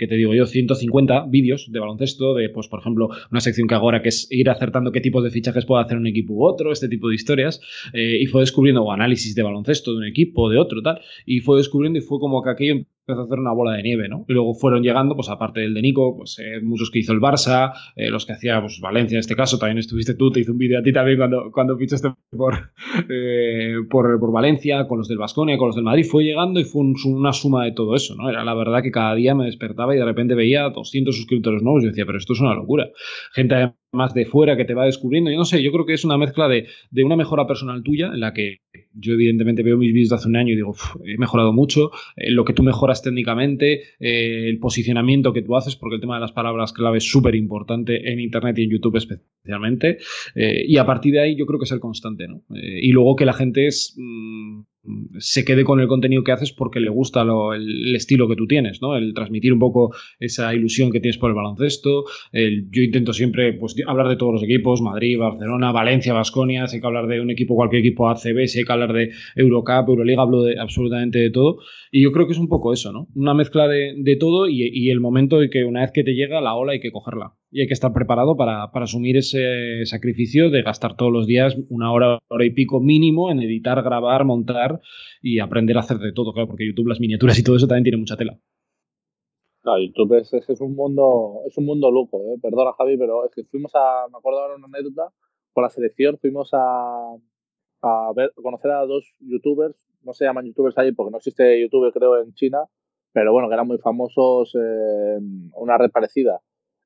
[0.00, 3.74] que te digo yo, 150 vídeos de baloncesto, de, pues, por ejemplo, una sección que
[3.74, 6.46] hago ahora que es ir acertando qué tipos de fichajes puede hacer un equipo u
[6.46, 7.60] otro, este tipo de historias,
[7.92, 11.40] eh, y fue descubriendo o análisis de baloncesto de un equipo, de otro, tal, y
[11.40, 12.76] fue descubriendo y fue como que aquello
[13.10, 14.24] empezó a hacer una bola de nieve, ¿no?
[14.28, 17.20] Y luego fueron llegando, pues aparte del de Nico, pues eh, muchos que hizo el
[17.20, 20.50] Barça, eh, los que hacía pues, Valencia en este caso, también estuviste tú, te hice
[20.52, 22.72] un vídeo a ti también cuando, cuando fichaste por,
[23.10, 26.64] eh, por, por Valencia, con los del Vasconia, con los del Madrid, fue llegando y
[26.64, 28.28] fue un- una suma de todo eso, ¿no?
[28.30, 31.82] Era la verdad que cada día me despertaba y de repente veía 200 suscriptores nuevos
[31.82, 32.88] y yo decía, pero esto es una locura.
[33.32, 36.04] Gente además de fuera que te va descubriendo, yo no sé, yo creo que es
[36.04, 38.58] una mezcla de, de una mejora personal tuya, en la que
[38.94, 41.90] yo evidentemente veo mis vídeos de hace un año y digo, "Uf, he mejorado mucho,
[42.16, 46.14] eh, lo que tú mejoras técnicamente, eh, el posicionamiento que tú haces, porque el tema
[46.14, 49.98] de las palabras clave es súper importante en Internet y en YouTube especialmente,
[50.34, 52.42] eh, y a partir de ahí yo creo que es el constante, ¿no?
[52.50, 54.62] Y luego que la gente es, mm,
[55.18, 58.46] se quede con el contenido que haces porque le gusta lo- el, estilo que tú
[58.46, 58.96] tienes, ¿no?
[58.96, 62.04] El transmitir un poco esa ilusión que tienes por el baloncesto.
[62.32, 66.76] El- yo intento siempre pues, hablar de todos los equipos, Madrid, Barcelona, Valencia, Basconia, si
[66.76, 69.88] hay que hablar de un equipo, cualquier equipo ACB, si hay que hablar de Eurocup,
[69.88, 71.58] Euroliga, hablo de absolutamente de todo.
[71.90, 73.08] Y yo creo que es un poco eso, ¿no?
[73.14, 76.14] Una mezcla de, de todo y, y el momento de que una vez que te
[76.14, 77.34] llega la ola hay que cogerla.
[77.50, 81.56] Y hay que estar preparado para, para asumir ese sacrificio de gastar todos los días
[81.68, 84.80] una hora, hora y pico mínimo en editar, grabar, montar
[85.20, 87.84] y aprender a hacer de todo, claro, porque YouTube, las miniaturas y todo eso también
[87.84, 88.38] tiene mucha tela.
[89.62, 92.38] Claro, YouTube es, es, un mundo, es un mundo loco, ¿eh?
[92.40, 95.12] Perdona, Javi, pero es que fuimos a, me acuerdo ahora una anécdota,
[95.52, 97.16] con la selección fuimos a,
[97.82, 101.92] a ver, conocer a dos youtubers, no se llaman youtubers ahí porque no existe YouTube
[101.92, 102.64] creo en China,
[103.12, 104.54] pero bueno, que eran muy famosos
[105.54, 106.40] una red parecida.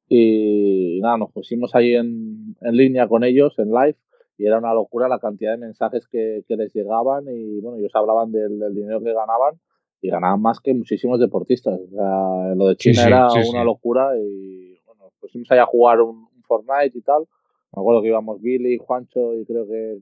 [0.09, 3.97] Y, nada, nos pusimos ahí en, en línea con ellos, en live,
[4.37, 7.95] y era una locura la cantidad de mensajes que, que les llegaban y bueno, ellos
[7.95, 9.61] hablaban del, del dinero que ganaban
[10.01, 11.81] y ganaban más que muchísimos deportistas.
[11.81, 15.59] O sea, lo de China sí, era sí, una locura y bueno, nos pusimos ahí
[15.59, 17.23] a jugar un, un Fortnite y tal.
[17.75, 19.99] Me acuerdo que íbamos Billy, Juancho y creo que,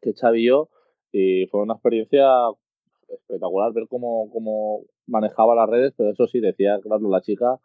[0.00, 0.68] que Xavi y yo
[1.12, 2.26] y fue una experiencia
[3.08, 7.58] espectacular ver cómo, cómo manejaba las redes, pero eso sí, decía, claro, la chica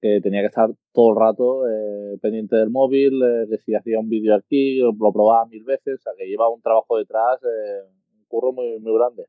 [0.00, 3.98] que tenía que estar todo el rato eh, pendiente del móvil, eh, que si hacía
[3.98, 7.82] un vídeo aquí, lo probaba mil veces, o sea, que lleva un trabajo detrás, eh,
[8.12, 9.26] un curro muy, muy grande.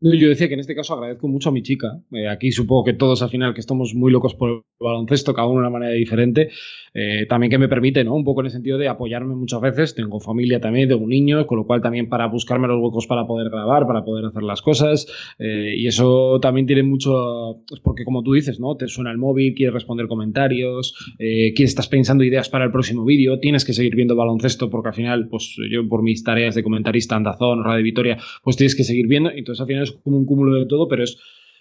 [0.00, 1.98] Yo decía que en este caso agradezco mucho a mi chica.
[2.12, 5.48] Eh, aquí supongo que todos al final que estamos muy locos por el baloncesto, cada
[5.48, 6.50] uno de una manera diferente.
[6.92, 8.14] Eh, también que me permite, ¿no?
[8.14, 9.94] Un poco en el sentido de apoyarme muchas veces.
[9.94, 13.26] Tengo familia también, tengo un niño, con lo cual también para buscarme los huecos para
[13.26, 15.06] poder grabar, para poder hacer las cosas.
[15.38, 18.76] Eh, y eso también tiene mucho, pues porque como tú dices, ¿no?
[18.76, 23.06] Te suena el móvil, quieres responder comentarios, eh, quieres, estás pensando ideas para el próximo
[23.06, 26.62] vídeo, tienes que seguir viendo baloncesto porque al final, pues yo por mis tareas de
[26.62, 29.30] comentarista, Andazón, Radio Vitoria, pues tienes que seguir viendo.
[29.30, 31.16] Entonces al final es como un cúmulo de todo, pero es,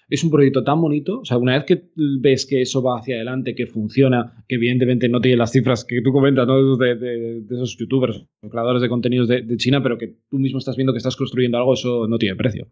[0.09, 1.19] es un proyecto tan bonito.
[1.21, 5.09] O sea, una vez que ves que eso va hacia adelante, que funciona, que evidentemente
[5.09, 6.77] no tiene las cifras que tú comentas, ¿no?
[6.77, 10.59] De, de- de esos youtubers, creadores de contenidos de, de China, pero que tú mismo
[10.59, 12.67] estás viendo que estás construyendo algo, eso no tiene precio.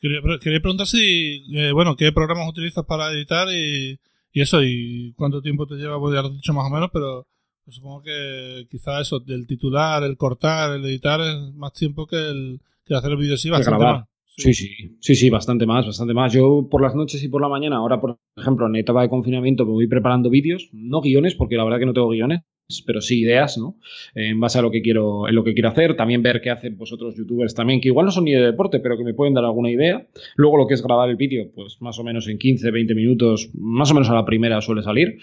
[0.00, 3.98] Quería, pre- quería preguntar si, eh, bueno, qué programas utilizas para editar y,
[4.32, 7.26] y eso, y cuánto tiempo te lleva, ya lo has dicho más o menos, pero
[7.64, 12.16] pues supongo que quizá eso, del titular, el cortar, el editar, es más tiempo que
[12.16, 14.00] el, que hacer el vídeo sí, bastante grabar.
[14.00, 14.08] más.
[14.40, 16.32] Sí, sí, sí, sí, bastante más, bastante más.
[16.32, 19.66] Yo por las noches y por la mañana, ahora por ejemplo en etapa de confinamiento
[19.66, 22.40] me voy preparando vídeos, no guiones, porque la verdad que no tengo guiones,
[22.86, 23.76] pero sí ideas, ¿no?
[24.14, 26.78] En base a lo que quiero, en lo que quiero hacer, también ver qué hacen
[26.78, 29.44] vosotros youtubers también, que igual no son ni de deporte, pero que me pueden dar
[29.44, 30.08] alguna idea.
[30.36, 33.50] Luego lo que es grabar el vídeo, pues más o menos en 15, 20 minutos,
[33.52, 35.18] más o menos a la primera suele salir.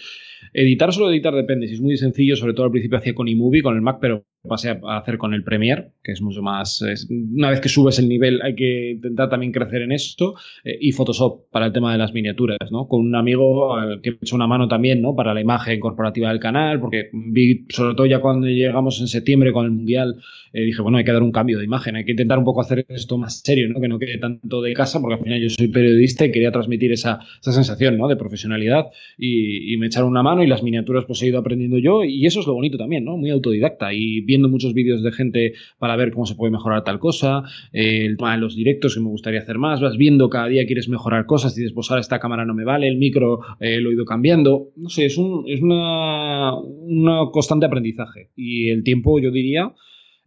[0.54, 3.64] Editar solo editar depende, si es muy sencillo, sobre todo al principio hacía con iMovie,
[3.64, 6.82] con el Mac, pero pasé a hacer con el Premiere, que es mucho más...
[6.82, 10.78] es- una vez que subes el nivel hay que intentar también crecer en esto, eh,
[10.80, 12.88] y Photoshop para el tema de las miniaturas, ¿no?
[12.88, 15.16] Con un amigo al que me echó una mano también, ¿no?
[15.16, 19.52] Para la imagen corporativa del canal, porque vi, sobre todo ya cuando llegamos en septiembre
[19.52, 20.16] con el Mundial,
[20.54, 22.62] eh, dije, bueno, hay que dar un cambio de imagen, hay que intentar un poco
[22.62, 23.80] hacer esto más serio, ¿no?
[23.82, 26.92] Que no quede tanto de casa, porque al final yo soy periodista y quería transmitir
[26.92, 28.08] esa, esa sensación, ¿no?
[28.08, 28.86] De profesionalidad
[29.18, 32.26] y, y me echaron una mano y las miniaturas pues he ido aprendiendo yo y
[32.26, 33.18] eso es lo bonito también, ¿no?
[33.18, 37.00] Muy autodidacta y viendo muchos vídeos de gente para ver cómo se puede mejorar tal
[37.00, 40.66] cosa, eh, el de los directos que me gustaría hacer más, vas viendo cada día
[40.66, 43.90] quieres mejorar cosas y dices, pues esta cámara no me vale, el micro eh, lo
[43.90, 44.70] he ido cambiando.
[44.76, 48.30] No sé, es, un, es una, una constante aprendizaje.
[48.36, 49.74] Y el tiempo, yo diría,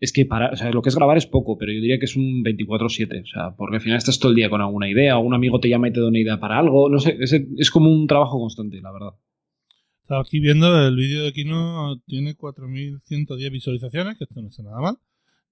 [0.00, 2.42] es que para, lo que es grabar es poco, pero yo diría que es un
[2.42, 5.60] 24-7, o sea, porque al final estás todo el día con alguna idea, un amigo
[5.60, 8.06] te llama y te da una idea para algo, no sé, es, es como un
[8.06, 9.12] trabajo constante, la verdad.
[10.18, 14.98] Aquí viendo el vídeo de Kino, tiene 4.110 visualizaciones, que esto no está nada mal.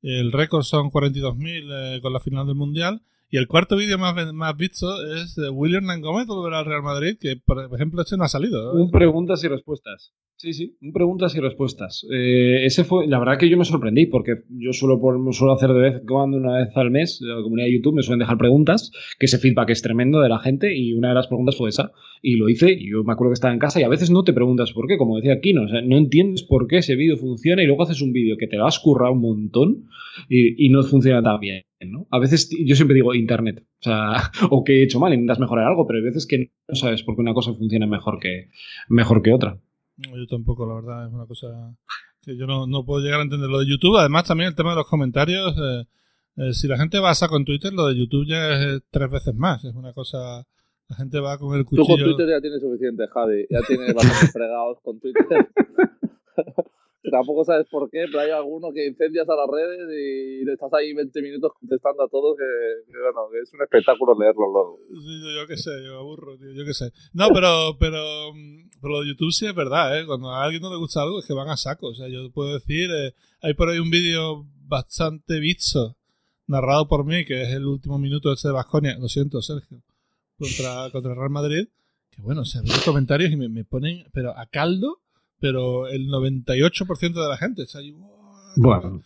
[0.02, 3.00] El récord son 42.000 eh, con la final del Mundial.
[3.30, 7.18] Y el cuarto vídeo más, más visto es de William Gómez volver al Real Madrid,
[7.20, 8.72] que por ejemplo este no ha salido.
[8.72, 10.14] Un preguntas y respuestas.
[10.36, 12.06] Sí, sí, un preguntas y respuestas.
[12.10, 15.70] Eh, ese fue, la verdad que yo me sorprendí, porque yo suelo, por, suelo hacer
[15.70, 18.92] de vez cuando, una vez al mes, la comunidad de YouTube me suelen dejar preguntas,
[19.18, 21.90] que ese feedback es tremendo de la gente, y una de las preguntas fue esa.
[22.22, 24.22] Y lo hice, y yo me acuerdo que estaba en casa, y a veces no
[24.22, 27.16] te preguntas por qué, como decía aquí, o sea, no entiendes por qué ese vídeo
[27.16, 29.88] funciona, y luego haces un vídeo que te lo has currado un montón,
[30.28, 31.67] y no funciona tan bien.
[31.86, 32.06] ¿No?
[32.10, 35.66] A veces yo siempre digo internet, o sea, o que he hecho mal, intentas mejorar
[35.66, 38.50] algo, pero hay veces que no sabes por qué una cosa funciona mejor que,
[38.88, 39.58] mejor que otra.
[39.96, 41.76] Yo tampoco, la verdad, es una cosa
[42.22, 43.96] que yo no, no puedo llegar a entender lo de YouTube.
[43.96, 45.86] Además, también el tema de los comentarios, eh,
[46.36, 48.80] eh, si la gente va a saco en Twitter, lo de YouTube ya es eh,
[48.90, 50.46] tres veces más, es una cosa...
[50.88, 51.84] La gente va con el cuchillo...
[51.84, 53.46] Tú con Twitter ya tienes suficiente, Javi.
[53.50, 55.26] Ya tienes bastante fregados con Twitter.
[57.02, 60.72] Tampoco sabes por qué, pero hay alguno que incendias a las redes y le estás
[60.74, 64.78] ahí 20 minutos contestando a todos, que, bueno, es un espectáculo leerlo luego.
[64.90, 66.90] Yo, qué sé, yo aburro, tío, yo qué sé.
[67.12, 68.02] No, pero, pero,
[68.80, 70.06] pero lo de YouTube sí es verdad, ¿eh?
[70.06, 71.88] Cuando a alguien no le gusta algo es que van a saco.
[71.88, 75.96] O sea, yo puedo decir, eh, hay por ahí un vídeo bastante visto,
[76.48, 79.82] narrado por mí, que es el último minuto ese de Basconia, lo siento, Sergio,
[80.36, 81.68] contra, contra Real Madrid,
[82.10, 85.00] que bueno, se ven los comentarios y me, me ponen, pero a caldo,
[85.40, 87.94] pero el 98% de la gente está ahí.
[88.56, 89.02] Bueno,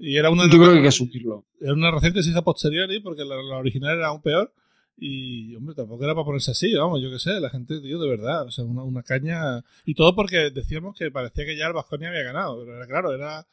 [0.00, 1.44] y era una yo creo que hay que asumirlo.
[1.60, 4.52] Era una narración que se hizo posteriori porque la, la, original era aún peor.
[4.96, 8.08] Y, hombre, tampoco era para ponerse así, vamos, yo qué sé, la gente, tío, de
[8.08, 9.64] verdad, o sea, una, una caña.
[9.84, 13.12] Y todo porque decíamos que parecía que ya el Vasconia había ganado, pero era claro,
[13.12, 13.44] era.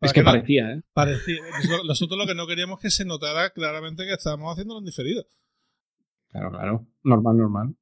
[0.00, 0.82] Es que, que parecía, ¿eh?
[0.92, 1.36] Parecía.
[1.86, 5.24] Nosotros lo que no queríamos que se notara claramente que estábamos haciendo en diferido.
[6.30, 6.86] Claro, claro.
[7.04, 7.76] Normal, normal.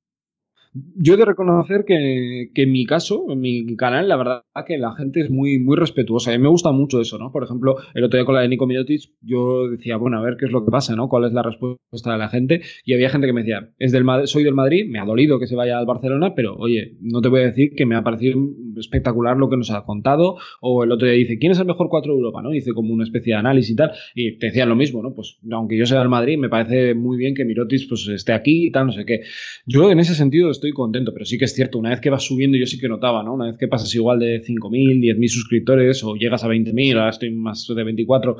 [0.74, 4.78] Yo he de reconocer que, que, en mi caso, en mi canal, la verdad que
[4.78, 6.30] la gente es muy, muy respetuosa.
[6.30, 7.30] A mí me gusta mucho eso, ¿no?
[7.30, 10.36] Por ejemplo, el otro día con la de Nico Mirotic, yo decía, bueno, a ver
[10.38, 11.08] qué es lo que pasa, ¿no?
[11.08, 12.62] ¿Cuál es la respuesta de la gente?
[12.86, 15.46] Y había gente que me decía, es del soy del Madrid, me ha dolido que
[15.46, 18.40] se vaya al Barcelona, pero oye, no te voy a decir que me ha parecido
[18.78, 20.36] espectacular lo que nos ha contado.
[20.60, 22.40] O el otro día dice, ¿quién es el mejor 4 de Europa?
[22.40, 22.50] ¿no?
[22.50, 23.92] Dice como una especie de análisis y tal.
[24.14, 25.12] Y te decían lo mismo, ¿no?
[25.14, 28.66] Pues aunque yo sea del Madrid, me parece muy bien que Mirotic pues, esté aquí
[28.66, 29.20] y tal, no sé qué.
[29.66, 32.22] Yo en ese sentido estoy contento, pero sí que es cierto, una vez que vas
[32.22, 33.34] subiendo, yo sí que notaba, ¿no?
[33.34, 37.30] Una vez que pasas igual de 5.000, 10.000 suscriptores o llegas a 20.000, ahora estoy
[37.32, 38.36] más de 24,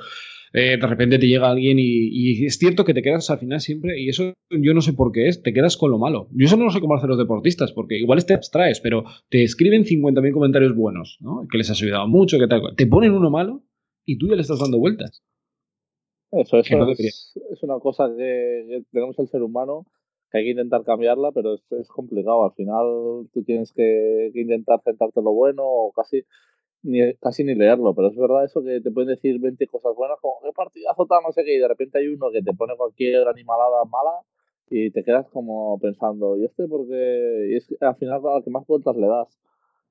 [0.52, 3.60] eh, de repente te llega alguien y, y, es cierto que te quedas al final
[3.60, 6.28] siempre, y eso yo no sé por qué es, te quedas con lo malo.
[6.30, 9.42] Yo eso no lo sé cómo hacer los deportistas, porque igual te abstraes, pero te
[9.42, 11.46] escriben 50.000 comentarios buenos, ¿no?
[11.50, 12.62] Que les has ayudado mucho, que tal.
[12.76, 13.64] Te ponen uno malo
[14.04, 15.24] y tú ya le estás dando vueltas.
[16.30, 19.86] Eso, eso no es, es, una cosa que tenemos el ser humano
[20.32, 22.44] que hay que intentar cambiarla, pero es, es complicado.
[22.44, 26.24] Al final tú tienes que, que, intentar centrarte en lo bueno o casi
[26.82, 27.94] ni, casi ni leerlo.
[27.94, 31.22] Pero es verdad eso que te pueden decir 20 cosas buenas, como qué partidazo tal,
[31.24, 34.24] no sé qué, y de repente hay uno que te pone cualquier animalada mala
[34.70, 38.66] y te quedas como pensando, ¿y este porque Y es al final al que más
[38.66, 39.28] vueltas le das.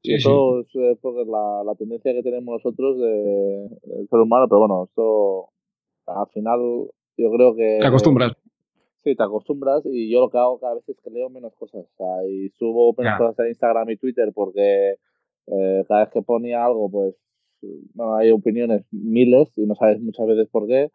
[0.04, 0.80] Sí, eso sí.
[0.84, 5.50] es porque la, la, tendencia que tenemos nosotros de, del ser humano, pero bueno, esto
[6.08, 6.60] al final
[7.18, 7.78] yo creo que...
[7.80, 8.32] Te acostumbras.
[9.04, 11.86] Sí, te acostumbras y yo lo que hago cada vez es que leo menos cosas.
[11.86, 14.96] O sea, y subo menos cosas en Instagram y Twitter porque
[15.48, 17.16] eh, cada vez que ponía algo, pues
[17.94, 20.92] bueno, hay opiniones miles y no sabes muchas veces por qué.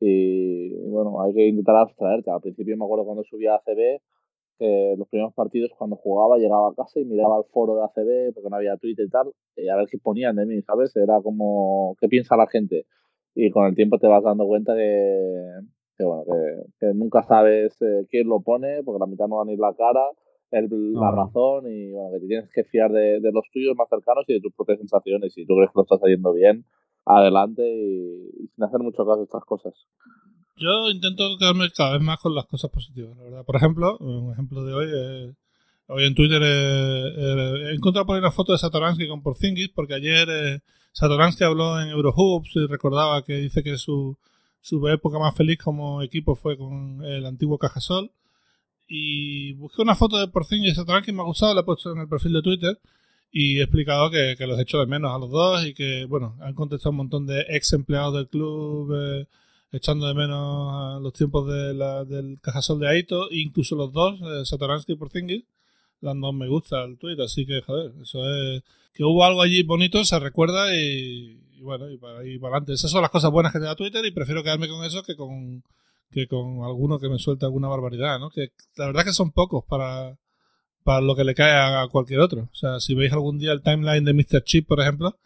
[0.00, 2.30] Y, y bueno, hay que intentar abstraerte.
[2.30, 4.00] Al principio me acuerdo cuando subía a ACB,
[4.58, 8.34] que los primeros partidos cuando jugaba llegaba a casa y miraba el foro de ACB
[8.34, 10.94] porque no había Twitter y tal, y a ver qué ponían de mí, ¿sabes?
[10.96, 12.86] Era como, ¿qué piensa la gente?
[13.34, 15.50] Y con el tiempo te vas dando cuenta que,
[15.96, 19.48] que bueno, que, que nunca sabes eh, quién lo pone, porque la mitad no dan
[19.48, 20.04] ni la cara,
[20.50, 23.88] el, la razón, y bueno, que te tienes que fiar de, de, los tuyos más
[23.88, 25.32] cercanos y de tus propias sensaciones.
[25.34, 26.64] Si tú crees que lo estás haciendo bien,
[27.04, 29.74] adelante y, y sin hacer mucho caso a estas cosas.
[30.56, 33.44] Yo intento quedarme cada vez más con las cosas positivas, la verdad.
[33.44, 35.34] Por ejemplo, un ejemplo de hoy, eh,
[35.88, 39.68] hoy en Twitter eh, eh, he encontrado por ahí una foto de Satoransky con Porzingis,
[39.74, 40.60] porque ayer eh,
[40.92, 44.16] Satoransky habló en Eurohoops y recordaba que dice que su,
[44.66, 48.10] su época más feliz como equipo fue con el antiguo Cajasol.
[48.88, 52.00] Y busqué una foto de Porzingis y Satoransky, me ha gustado, la he puesto en
[52.00, 52.80] el perfil de Twitter.
[53.30, 56.36] y he explicado que, que los hecho de menos a los dos y que, bueno,
[56.40, 59.26] han contestado un montón de ex empleados del club eh,
[59.72, 64.20] echando de menos a los tiempos de la, del Cajasol de Aito, incluso los dos,
[64.22, 65.44] eh, Satoransky y Porzingis,
[66.00, 68.62] dando me gusta al tweet, así que, joder, eso es...
[68.94, 72.74] Que hubo algo allí bonito, se recuerda y, bueno, y para, y para adelante.
[72.74, 75.16] Esas son las cosas buenas que te da Twitter y prefiero quedarme con eso que
[75.16, 75.62] con
[76.10, 78.30] que con alguno que me suelte alguna barbaridad, ¿no?
[78.30, 80.16] Que la verdad que son pocos para,
[80.84, 82.48] para lo que le cae a cualquier otro.
[82.52, 84.44] O sea, si veis algún día el timeline de Mr.
[84.44, 85.18] Chip, por ejemplo,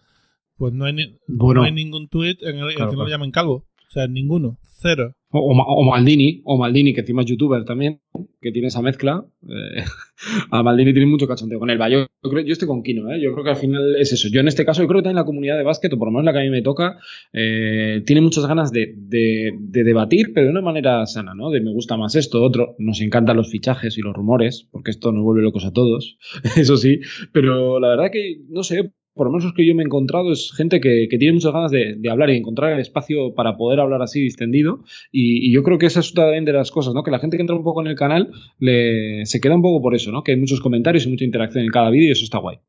[0.56, 3.66] pues no hay, no hay ningún tweet en el, que no lo llamen calvo.
[3.88, 4.58] O sea, ninguno.
[4.62, 5.14] Cero.
[5.32, 8.00] O, Maldini, o Maldini, que encima es youtuber también,
[8.40, 9.24] que tiene esa mezcla.
[9.44, 9.84] Eh,
[10.50, 11.78] a Maldini tiene mucho cachondeo con él.
[11.78, 13.20] yo, creo, yo estoy con Kino, ¿eh?
[13.22, 14.28] yo creo que al final es eso.
[14.28, 16.12] Yo en este caso, yo creo que también la comunidad de básquet, o por lo
[16.12, 16.98] menos la que a mí me toca,
[17.32, 19.52] eh, tiene muchas ganas de, de,
[19.84, 21.50] debatir, pero de una manera sana, ¿no?
[21.50, 22.74] De me gusta más esto, otro.
[22.78, 26.18] Nos encantan los fichajes y los rumores, porque esto nos vuelve locos a todos,
[26.56, 26.98] eso sí.
[27.32, 30.32] Pero la verdad que, no sé, por lo menos los que yo me he encontrado,
[30.32, 34.00] es gente que, tiene muchas ganas de, hablar y encontrar el espacio para poder hablar
[34.00, 34.78] así distendido.
[35.12, 37.02] Y, yo creo que esa es una de las cosas, ¿no?
[37.02, 39.82] Que la gente que entra un poco en el canal le, se queda un poco
[39.82, 40.22] por eso, ¿no?
[40.22, 42.60] Que hay muchos comentarios y mucha interacción en cada vídeo y eso está guay.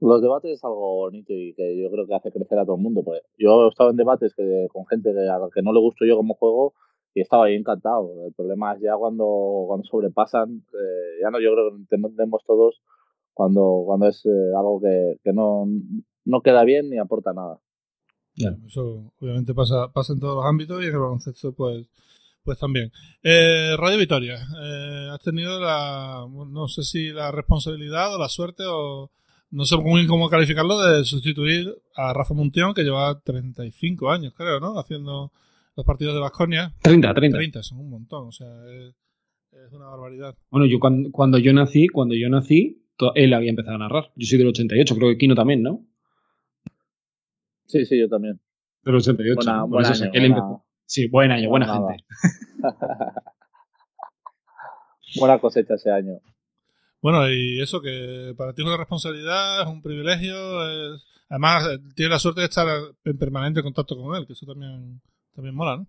[0.00, 2.82] Los debates es algo bonito y que yo creo que hace crecer a todo el
[2.82, 3.02] mundo.
[3.04, 6.06] Pues yo he estado en debates que, con gente a la que no le gusto
[6.06, 6.72] yo como juego
[7.12, 8.10] y estaba ahí encantado.
[8.26, 12.80] El problema es ya cuando, cuando sobrepasan, eh, ya no, yo creo que entendemos todos
[13.34, 15.66] cuando, cuando es eh, algo que, que no,
[16.24, 17.60] no, queda bien ni aporta nada.
[18.36, 21.86] Eso obviamente pasa, pasa en todos los ámbitos y en el baloncesto pues,
[22.42, 22.90] pues también.
[23.22, 28.64] Eh, Radio Victoria, eh, has tenido la, no sé si la responsabilidad o la suerte
[28.66, 29.10] o
[29.50, 34.34] no sé muy bien cómo calificarlo de sustituir a Rafa Muntión que lleva 35 años
[34.36, 34.78] creo, ¿no?
[34.78, 35.32] Haciendo
[35.76, 36.74] los partidos de Vasconia.
[36.82, 37.38] 30, 30.
[37.38, 38.94] 30, son un montón, o sea, es,
[39.72, 40.36] una barbaridad.
[40.50, 42.83] Bueno, yo cuando, cuando yo nací, cuando yo nací,
[43.14, 44.12] él había empezado a narrar.
[44.16, 45.86] Yo soy del 88, creo que Kino también, ¿no?
[47.66, 48.40] Sí, sí, yo también.
[48.82, 49.34] Del 88.
[49.36, 52.04] Buena, buen año, Sí, buen año, buena, gente.
[55.18, 56.20] buena cosecha ese año.
[57.00, 60.34] Bueno, y eso que para ti es una responsabilidad, es un privilegio.
[61.28, 62.66] Además, tienes la suerte de estar
[63.04, 65.00] en permanente contacto con él, que eso también,
[65.34, 65.88] también mola, ¿no?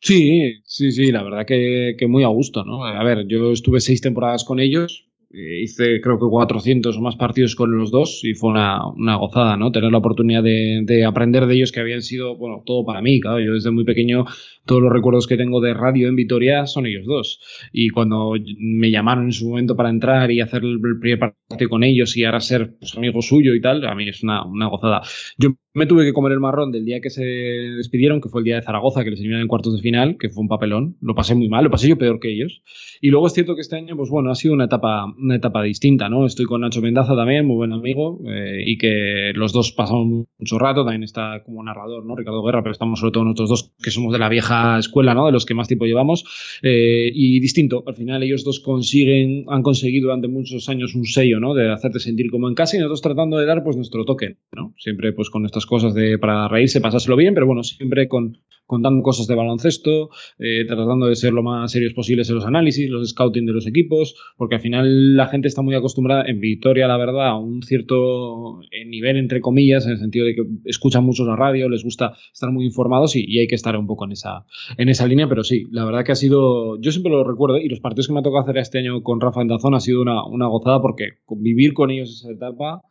[0.00, 2.84] Sí, sí, sí, la verdad que, que muy a gusto, ¿no?
[2.84, 7.16] A ver, yo estuve seis temporadas con ellos, eh, hice creo que 400 o más
[7.16, 9.70] partidos con los dos y fue una, una gozada, ¿no?
[9.70, 13.20] Tener la oportunidad de, de, aprender de ellos que habían sido, bueno, todo para mí,
[13.20, 13.40] claro.
[13.40, 14.24] Yo desde muy pequeño,
[14.64, 17.40] todos los recuerdos que tengo de radio en Vitoria son ellos dos.
[17.72, 21.84] Y cuando me llamaron en su momento para entrar y hacer el primer partido con
[21.84, 25.02] ellos y ahora ser pues, amigo suyo y tal, a mí es una, una gozada.
[25.38, 28.46] Yo me tuve que comer el marrón del día que se despidieron, que fue el
[28.46, 30.96] día de Zaragoza, que les eliminaron en cuartos de final, que fue un papelón.
[31.02, 32.62] Lo pasé muy mal, lo pasé yo peor que ellos.
[33.02, 35.62] Y luego es cierto que este año, pues bueno, ha sido una etapa, una etapa
[35.62, 36.24] distinta, ¿no?
[36.24, 40.58] Estoy con Nacho Mendaza también, muy buen amigo, eh, y que los dos pasamos mucho
[40.58, 40.82] rato.
[40.82, 42.16] También está como narrador, ¿no?
[42.16, 45.26] Ricardo Guerra, pero estamos sobre todo nosotros dos, que somos de la vieja escuela, ¿no?
[45.26, 46.24] De los que más tiempo llevamos.
[46.62, 51.38] Eh, y distinto, al final ellos dos consiguen, han conseguido durante muchos años un sello,
[51.38, 51.52] ¿no?
[51.52, 54.72] De hacerte sentir como en casa y nosotros tratando de dar, pues, nuestro toque, ¿no?
[54.78, 59.02] Siempre, pues, con estas cosas de, para reírse, pasárselo bien, pero bueno, siempre con, contando
[59.02, 63.08] cosas de baloncesto, eh, tratando de ser lo más serios posibles en los análisis, los
[63.08, 66.96] scouting de los equipos, porque al final la gente está muy acostumbrada en Victoria, la
[66.96, 71.24] verdad, a un cierto eh, nivel, entre comillas, en el sentido de que escuchan mucho
[71.24, 74.46] la radio, les gusta estar muy informados y, hay que estar un poco en esa,
[74.78, 77.68] en esa línea, pero sí, la verdad que ha sido, yo siempre lo recuerdo, y
[77.68, 80.24] los partidos que me ha tocado hacer este año con Rafa Endazón ha sido una,
[80.24, 82.82] una gozada porque vivir con ellos esa etapa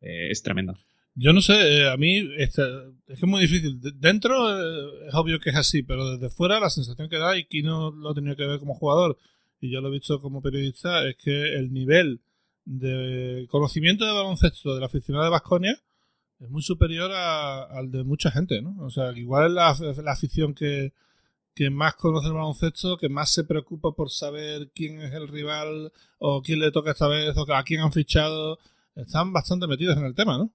[0.00, 0.74] eh, es tremenda.
[1.22, 2.62] Yo no sé, eh, a mí este,
[3.06, 3.78] es que es muy difícil.
[4.00, 7.44] Dentro eh, es obvio que es así, pero desde fuera la sensación que da, y
[7.44, 9.18] Kino lo ha tenido que ver como jugador,
[9.60, 12.22] y yo lo he visto como periodista, es que el nivel
[12.64, 15.78] de conocimiento de baloncesto del aficionado de Vasconia
[16.40, 18.74] es muy superior al de mucha gente, ¿no?
[18.80, 20.94] O sea, igual es la, la afición que,
[21.54, 25.92] que más conoce el baloncesto, que más se preocupa por saber quién es el rival
[26.18, 28.58] o quién le toca esta vez o a quién han fichado.
[28.96, 30.50] Están bastante metidos en el tema, ¿no?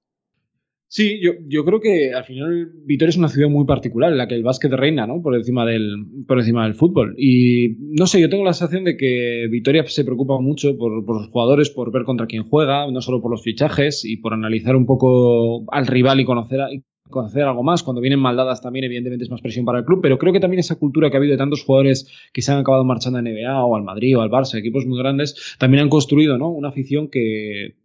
[0.95, 4.29] Sí, yo, yo, creo que al final Vitoria es una ciudad muy particular en la
[4.29, 5.21] que el básquet reina, ¿no?
[5.21, 7.15] Por encima del, por encima del fútbol.
[7.17, 11.17] Y no sé, yo tengo la sensación de que Vitoria se preocupa mucho por, por,
[11.17, 14.77] los jugadores, por ver contra quién juega, no solo por los fichajes y por analizar
[14.77, 16.61] un poco al rival y conocer,
[17.09, 17.83] conocer algo más.
[17.83, 20.61] Cuando vienen maldadas también, evidentemente, es más presión para el club, pero creo que también
[20.61, 23.65] esa cultura que ha habido de tantos jugadores que se han acabado marchando a NBA
[23.65, 26.49] o al Madrid o al Barça, equipos muy grandes, también han construido, ¿no?
[26.51, 27.75] Una afición que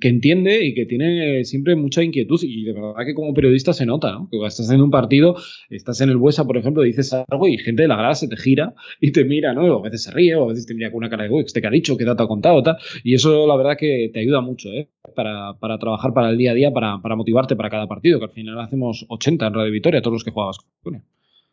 [0.00, 3.86] que entiende y que tiene siempre mucha inquietud y de verdad que como periodista se
[3.86, 4.28] nota, ¿no?
[4.30, 5.36] Que estás en un partido,
[5.70, 8.36] estás en el Buesa, por ejemplo, dices algo y gente de la grada se te
[8.36, 9.62] gira y te mira, ¿no?
[9.64, 11.44] O a veces se ríe o a veces te mira con una cara de, uy,
[11.44, 12.76] este que ha dicho, qué dato ha contado, tal.
[13.04, 14.88] Y eso la verdad que te ayuda mucho, ¿eh?
[15.14, 18.26] Para, para trabajar para el día a día, para, para, motivarte para cada partido, que
[18.26, 21.02] al final hacemos 80 en Radio Victoria, todos los que jugabas con él.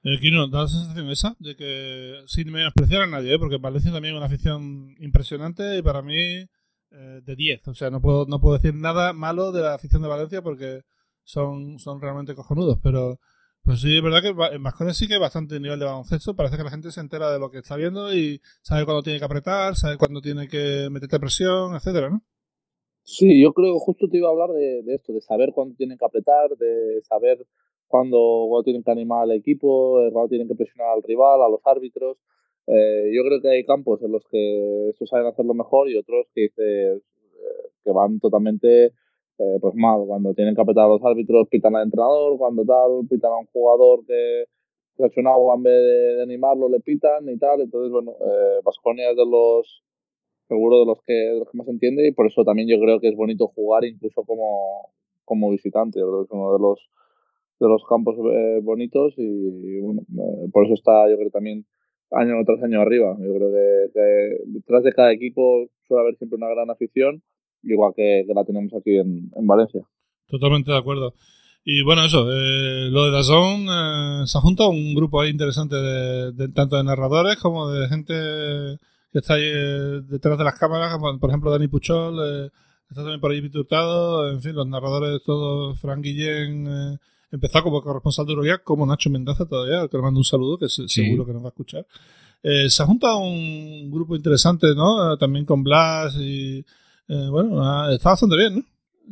[0.03, 3.39] Eh, Kino, da la sensación esa de que sin menospreciar a nadie, ¿eh?
[3.39, 6.45] porque Valencia también es una afición impresionante y para mí
[6.95, 7.67] eh, de 10.
[7.67, 10.81] O sea, no puedo, no puedo decir nada malo de la afición de Valencia porque
[11.23, 12.79] son, son realmente cojonudos.
[12.81, 13.19] Pero
[13.63, 16.35] pues sí, es verdad que en Vascones sí que hay bastante nivel de baloncesto.
[16.35, 19.19] Parece que la gente se entera de lo que está viendo y sabe cuándo tiene
[19.19, 22.21] que apretar, sabe cuándo tiene que meterte presión, etcétera, ¿no?
[23.03, 26.05] Sí, yo creo justo te iba a hablar de, esto, de saber cuándo tienen que
[26.05, 27.45] apretar, de saber
[27.87, 31.49] cuando, cuando tienen que animar al equipo, eh, cuando tienen que presionar al rival, a
[31.49, 32.17] los árbitros.
[32.67, 36.27] Eh, yo creo que hay campos en los que eso saben hacerlo mejor y otros
[36.33, 36.99] que, eh,
[37.83, 38.91] que van totalmente
[39.37, 40.05] pues mal.
[40.07, 43.47] Cuando tienen que apretar a los árbitros, pitan al entrenador, cuando tal, pitan a un
[43.47, 44.45] jugador que
[44.95, 45.83] se ha hecho un agua en vez
[46.17, 47.59] de, animarlo, le pitan y tal.
[47.59, 48.15] Entonces, bueno,
[48.63, 49.83] Vasconia es de los
[50.47, 52.99] seguro de los que de los que más entiende y por eso también yo creo
[52.99, 54.89] que es bonito jugar incluso como,
[55.25, 55.99] como visitante.
[55.99, 56.79] Yo creo que es uno de los
[57.59, 61.65] de los campos eh, bonitos y, bueno, eh, por eso está yo creo también
[62.11, 63.15] año tras año arriba.
[63.19, 67.21] Yo creo que, detrás de cada equipo suele haber siempre una gran afición,
[67.63, 69.81] igual que, la tenemos aquí en, Valencia.
[70.27, 71.13] Totalmente de acuerdo.
[71.63, 75.75] Y bueno, eso, eh, lo de Dazón, eh, se ha juntado un grupo ahí interesante
[75.75, 78.13] de, tanto de narradores como de gente
[79.11, 79.51] que está ahí
[80.07, 82.51] detrás de las cámaras, por ejemplo Dani Puchol,
[82.89, 86.99] está también por ahí Hurtado, en fin, los narradores todos, Frank Guillén,
[87.35, 90.67] empezó como corresponsal de Euroliga, como Nacho Mendaza todavía, que le mando un saludo, que
[90.67, 91.85] seguro que nos va a escuchar.
[92.41, 95.13] Eh, se ha juntado un grupo interesante, ¿no?
[95.13, 96.59] Eh, también con Blas y,
[97.07, 98.63] eh, bueno, está bastante bien, ¿no?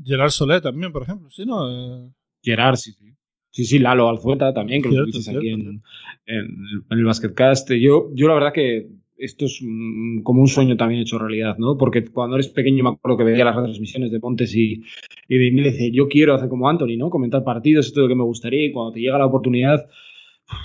[0.03, 2.13] Gerard Solé también, por ejemplo, ¿sí, no?
[2.41, 3.13] Gerard, sí, sí.
[3.51, 5.83] Sí, sí, Lalo Alzueta también, que lo dices aquí en,
[6.25, 6.47] en,
[6.89, 7.71] el Basketcast.
[7.73, 9.59] Yo, yo la verdad que esto es
[10.23, 11.77] como un sueño también hecho realidad, ¿no?
[11.77, 14.83] Porque cuando eres pequeño me acuerdo que veía las retransmisiones de Pontes y,
[15.27, 17.09] y de mí dice, yo quiero hacer como Anthony, ¿no?
[17.09, 19.87] Comentar partidos, esto es lo que me gustaría y cuando te llega la oportunidad,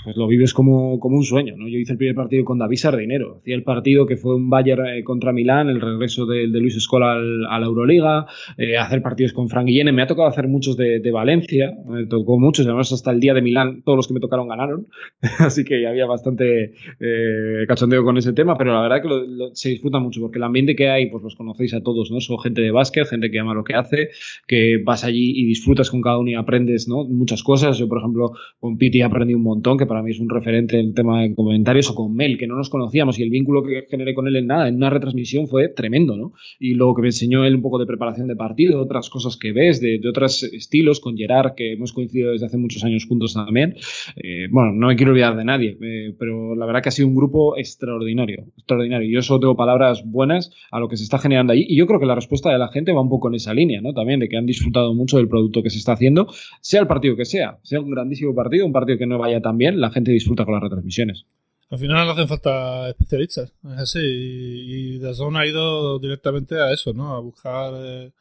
[0.03, 1.67] pues lo vives como, como un sueño, ¿no?
[1.67, 4.85] Yo hice el primer partido con David Sardinero, hacía el partido que fue un Bayern
[4.87, 8.25] eh, contra Milán, el regreso de, de Luis Escola a la Euroliga,
[8.57, 12.05] eh, hacer partidos con Frank Guillén, me ha tocado hacer muchos de, de, Valencia, me
[12.05, 14.87] tocó muchos, además hasta el día de Milán todos los que me tocaron ganaron,
[15.39, 19.09] así que había bastante eh, cachondeo con ese tema, pero la verdad que
[19.53, 22.19] se disfruta mucho porque el ambiente que hay, pues los conocéis a todos, ¿no?
[22.19, 24.09] Son gente de básquet, gente que ama lo que hace,
[24.47, 27.05] que vas allí y disfrutas con cada uno y aprendes, ¿no?
[27.05, 30.29] Muchas cosas, yo por ejemplo con Piti aprendí un montón, que para mí es un
[30.29, 33.29] referente en el tema de comentarios, o con Mel, que no nos conocíamos, y el
[33.29, 36.33] vínculo que generé con él en nada, en una retransmisión fue tremendo, ¿no?
[36.59, 39.51] Y luego que me enseñó él un poco de preparación de partido, otras cosas que
[39.51, 43.75] ves, de, otros estilos, con Gerard, que hemos coincidido desde hace muchos años juntos también.
[44.15, 47.07] Eh, bueno, no me quiero olvidar de nadie, eh, pero la verdad que ha sido
[47.07, 49.09] un grupo extraordinario, extraordinario.
[49.09, 51.99] Yo solo tengo palabras buenas a lo que se está generando ahí, y yo creo
[51.99, 53.93] que la respuesta de la gente va un poco en esa línea, ¿no?
[53.93, 56.27] También de que han disfrutado mucho del producto que se está haciendo,
[56.61, 59.57] sea el partido que sea, sea un grandísimo partido, un partido que no vaya tan
[59.59, 61.25] bien, la gente disfruta con las retransmisiones.
[61.71, 63.99] Al final no hacen falta especialistas, es así.
[63.99, 67.15] Y, y ha ido directamente a eso, ¿no?
[67.15, 68.11] A buscar eh,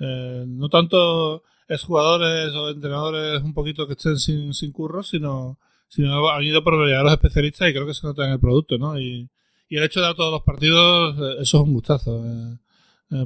[0.00, 6.30] eh, no tanto exjugadores o entrenadores un poquito que estén sin, sin curros, sino, sino
[6.30, 8.98] han ido por a los especialistas y creo que se nota en el producto, ¿no?
[8.98, 9.28] Y,
[9.68, 12.24] y el hecho de dar todos los partidos, eh, eso es un gustazo.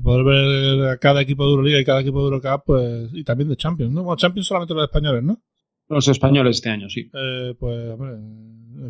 [0.02, 3.48] poder ver a cada equipo de Euroliga y cada equipo de Eurocup, pues, y también
[3.48, 4.16] de Champions, ¿no?
[4.16, 5.40] Champions solamente los españoles, ¿no?
[5.88, 7.10] Los españoles este año, sí.
[7.12, 7.96] Eh, pues,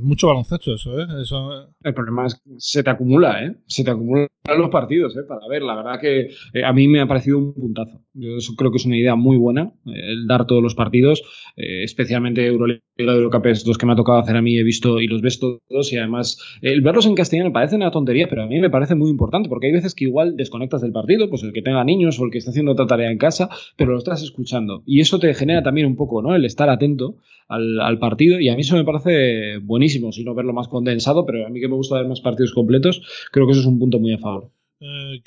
[0.00, 1.06] mucho baloncesto eso, ¿eh?
[1.22, 1.74] Eso...
[1.82, 3.56] El problema es que se te acumula, ¿eh?
[3.66, 5.22] Se te acumulan los partidos, ¿eh?
[5.28, 8.02] Para ver, la verdad que eh, a mí me ha parecido un puntazo.
[8.14, 11.22] Yo creo que es una idea muy buena, eh, el dar todos los partidos,
[11.56, 15.00] especialmente Euroliga y Eurocup es los que me ha tocado hacer a mí, he visto
[15.00, 18.46] y los ves todos y además el verlos en castellano parece una tontería, pero a
[18.46, 21.52] mí me parece muy importante porque hay veces que igual desconectas del partido, pues el
[21.52, 24.22] que tenga niños o el que está haciendo otra tarea en casa, pero lo estás
[24.22, 26.34] escuchando y eso te genera también un poco, ¿no?
[26.34, 27.16] El estar atento
[27.48, 31.24] al, al partido y a mí eso me parece buenísimo, si no verlo más condensado,
[31.24, 33.00] pero a mí que me gusta ver más partidos completos,
[33.30, 34.50] creo que eso es un punto muy a favor.
[34.80, 35.20] Eh,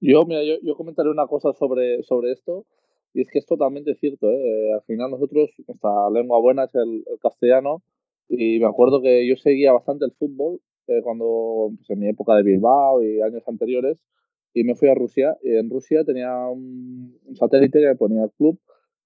[0.00, 2.64] yo, mira, yo, yo, comentaré una cosa sobre, sobre esto,
[3.12, 4.30] y es que es totalmente cierto.
[4.30, 4.72] ¿eh?
[4.72, 7.82] Al final nosotros, nuestra lengua buena es el, castellano,
[8.30, 12.34] y me acuerdo que yo seguía bastante el fútbol eh, cuando, pues, en mi época
[12.36, 13.98] de Bilbao y años anteriores,
[14.54, 18.30] y me fui a Rusia, y en Rusia tenía un, satélite que me ponía el
[18.30, 18.58] club,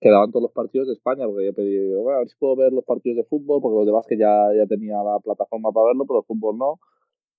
[0.02, 2.56] que daban todos los partidos de España, porque yo pedí, bueno, a ver si puedo
[2.56, 5.86] ver los partidos de fútbol, porque los de básquet ya, ya tenía la plataforma para
[5.86, 6.80] verlo, pero el fútbol no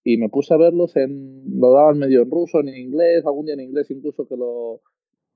[0.04, 3.56] y me puse a verlos en lo daban medio en ruso, en inglés, algún día
[3.56, 4.82] en inglés incluso que lo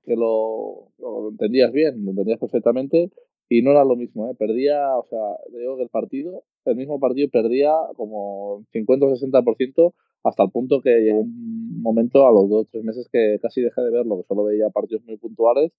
[0.04, 0.88] que lo,
[1.30, 3.10] entendías bien, lo entendías perfectamente
[3.50, 4.34] y no era lo mismo, ¿eh?
[4.38, 5.18] Perdía, o sea,
[5.52, 10.80] digo que el partido, el mismo partido perdía como 50 o 60% hasta el punto
[10.80, 14.18] que llegó un momento a los dos o tres meses que casi dejé de verlo,
[14.18, 15.72] que solo veía partidos muy puntuales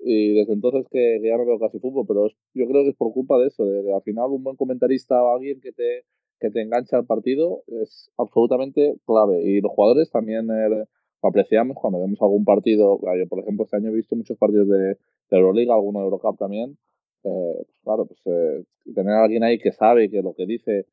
[0.00, 3.12] y desde entonces que, ya no veo casi fútbol, pero yo creo que es por
[3.12, 6.04] culpa de eso, de que al final un buen comentarista o alguien que te,
[6.38, 9.42] que te engancha al partido es absolutamente clave.
[9.42, 13.76] Y los jugadores también eh, lo apreciamos cuando vemos algún partido, yo por ejemplo este
[13.76, 14.96] año he visto muchos partidos de, de
[15.30, 16.78] Euroliga, alguno de Eurocup también,
[17.24, 20.86] eh, pues claro, pues eh, tener a alguien ahí que sabe que lo que dice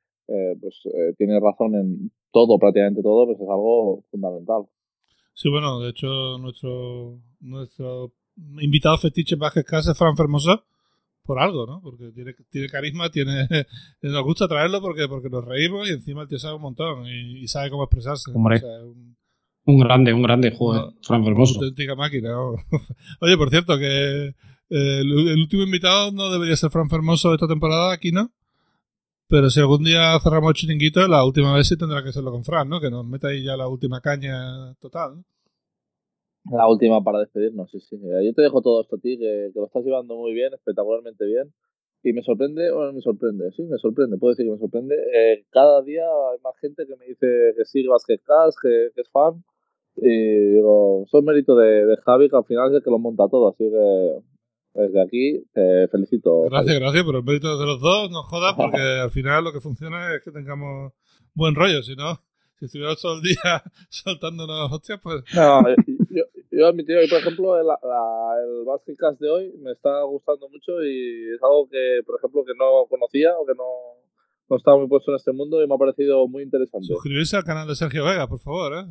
[0.59, 0.81] pues
[1.19, 4.63] tiene razón en todo, prácticamente todo, pues es algo fundamental.
[5.35, 8.11] Sí, bueno, de hecho nuestro nuestro
[8.59, 10.63] invitado fetiche Cast es Fran Fermosa
[11.23, 11.81] por algo, ¿no?
[11.81, 13.47] Porque tiene, tiene carisma, tiene
[14.01, 17.47] nos gusta traerlo porque porque nos reímos y encima el tío sabe un montón y,
[17.47, 18.31] sabe cómo expresarse.
[18.31, 21.57] un, grande, un grande juego, Fran Fermoso.
[21.57, 22.37] Una auténtica máquina.
[23.21, 27.91] Oye, por cierto, que eh, el, último invitado no debería ser Fran Fermoso esta temporada
[27.91, 28.31] aquí, ¿no?
[29.27, 32.43] Pero si algún día cerramos el chiringuito, la última vez sí tendrá que serlo con
[32.43, 32.79] Fran, ¿no?
[32.79, 35.23] Que nos meta ahí ya la última caña total, ¿no?
[36.51, 37.97] La última para despedirnos, sí, sí.
[37.99, 41.53] Yo te dejo todo esto a ti, que, lo estás llevando muy bien, espectacularmente bien.
[42.03, 44.95] Y me sorprende, bueno, me sorprende, sí, me sorprende, puedo decir que me sorprende.
[44.95, 47.25] Eh, cada día hay más gente que me dice
[47.57, 48.19] que sigue Basket
[48.61, 49.43] que, que es fan.
[49.97, 53.27] Y digo, son mérito de, de Javi, que al final es el que lo monta
[53.27, 53.49] todo.
[53.49, 54.21] Así que
[54.75, 56.41] desde aquí te felicito.
[56.49, 59.61] Gracias, gracias, pero el mérito de los dos, no jodas, porque al final lo que
[59.61, 60.93] funciona es que tengamos
[61.33, 62.19] buen rollo, si no,
[62.59, 65.23] si estuviéramos todo el día soltándonos hostias, pues...
[65.33, 65.75] No, yo,
[66.57, 67.77] yo admitido que, por ejemplo, el, la,
[68.87, 72.53] el Cast de hoy me está gustando mucho y es algo que, por ejemplo, que
[72.57, 73.65] no conocía o que no,
[74.49, 76.87] no estaba muy puesto en este mundo y me ha parecido muy interesante.
[76.87, 78.73] Suscribirse al canal de Sergio Vega, por favor.
[78.73, 78.83] ¿eh?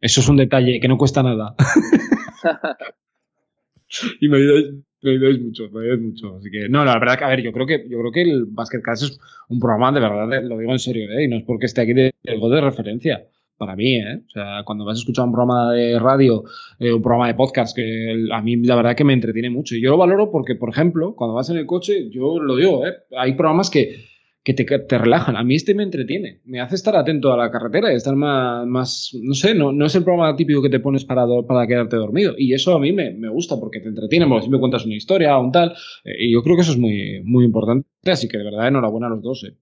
[0.00, 1.54] Eso es un detalle que no cuesta nada.
[4.20, 6.36] y me ayudáis, me ayudáis mucho, me ayudáis mucho.
[6.36, 8.46] Así que, no, la verdad que, a ver, yo creo que, yo creo que el
[8.46, 11.24] Basketcast es un programa, de verdad, lo digo en serio, ¿eh?
[11.24, 13.26] y no es porque esté aquí de, de referencia.
[13.56, 14.22] Para mí, ¿eh?
[14.26, 16.44] O sea, cuando vas a escuchar un programa de radio,
[16.78, 19.76] eh, un programa de podcast, que a mí la verdad que me entretiene mucho.
[19.76, 22.84] Y yo lo valoro porque, por ejemplo, cuando vas en el coche, yo lo digo,
[22.86, 22.94] ¿eh?
[23.16, 24.06] Hay programas que,
[24.44, 25.36] que te, te, relajan.
[25.36, 28.66] A mí este me entretiene, me hace estar atento a la carretera y estar más,
[28.66, 31.96] más no sé, no, no es el programa típico que te pones para, para quedarte
[31.96, 32.34] dormido.
[32.36, 35.38] Y eso a mí me, me gusta porque te entretiene, porque me cuentas una historia
[35.38, 35.72] o un tal.
[36.04, 37.88] Eh, y yo creo que eso es muy, muy importante.
[38.04, 39.44] Así que de verdad, enhorabuena a los dos.
[39.44, 39.56] Eh.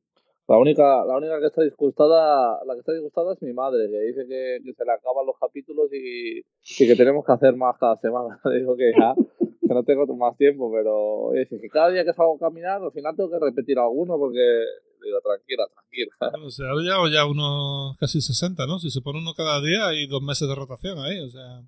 [0.48, 3.98] La única, la única que está disgustada, la que está disgustada es mi madre, que
[4.00, 6.42] dice que, se le acaban los capítulos y,
[6.76, 8.40] que tenemos que hacer más cada semana.
[8.52, 12.36] Digo que ya, que no tengo más tiempo, pero dice que cada día que salgo
[12.36, 14.64] a caminar, al final tengo que repetir alguno porque
[15.02, 16.46] digo, tranquila, tranquila.
[16.46, 18.78] O sea, ya, ya unos casi 60, ¿no?
[18.78, 21.60] Si se pone uno cada día hay dos meses de rotación ahí, o sea,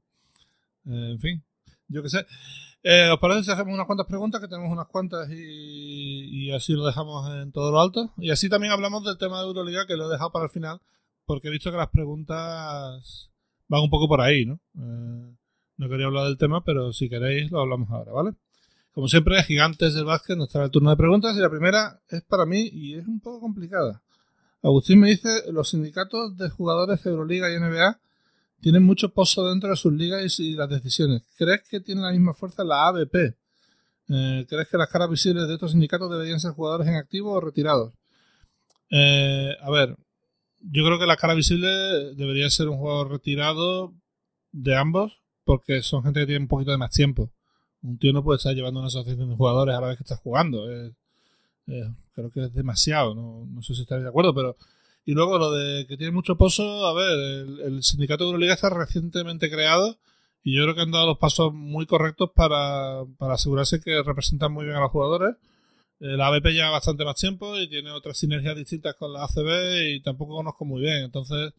[0.87, 1.43] eh, en fin,
[1.89, 2.27] yo qué sé.
[2.83, 4.41] Eh, ¿Os parece si hacemos unas cuantas preguntas?
[4.41, 8.13] Que tenemos unas cuantas y, así lo dejamos en todo lo alto.
[8.19, 10.81] Y así también hablamos del tema de Euroliga, que lo he dejado para el final,
[11.25, 13.31] porque he visto que las preguntas
[13.69, 14.61] van un poco por ahí, ¿no?
[14.79, 15.37] Eh,
[15.77, 18.33] no quería hablar del tema, pero si queréis lo hablamos ahora, ¿vale?
[18.93, 22.23] Como siempre, Gigantes del Básquet nos trae el turno de preguntas y la primera es
[22.23, 24.03] para mí y es un poco complicada.
[24.63, 27.99] Agustín me dice, los sindicatos de jugadores de Euroliga y NBA
[28.65, 31.23] tienen mucho pozo dentro de sus ligas y, las decisiones.
[31.37, 33.37] ¿Crees que tiene la misma fuerza la ABP?
[34.09, 37.41] Eh, ¿Crees que las caras visibles de estos sindicatos deberían ser jugadores en activo o
[37.43, 37.93] retirados?
[38.89, 39.95] Eh, a ver,
[40.63, 41.69] yo creo que la cara visible
[42.15, 43.93] debería ser un jugador retirado
[44.53, 47.31] de ambos, porque son gente que tiene un poquito de más tiempo.
[47.83, 50.17] Un tío no puede estar llevando una asociación de jugadores a la vez que está
[50.17, 50.65] jugando.
[51.67, 54.57] creo que es demasiado, no, no sé si estaréis de acuerdo, pero
[55.05, 58.71] y luego lo de que tiene mucho pozo, a ver, el, sindicato de Euroliga está
[58.71, 59.99] recientemente creado
[60.43, 64.53] y yo creo que han dado los pasos muy correctos para, para asegurarse que representan
[64.53, 65.37] muy bien a los jugadores.
[66.01, 69.95] Eh, la ABP lleva bastante más tiempo y tiene otras sinergias distintas con la ACB
[69.95, 71.05] y tampoco conozco muy bien.
[71.05, 71.53] Entonces,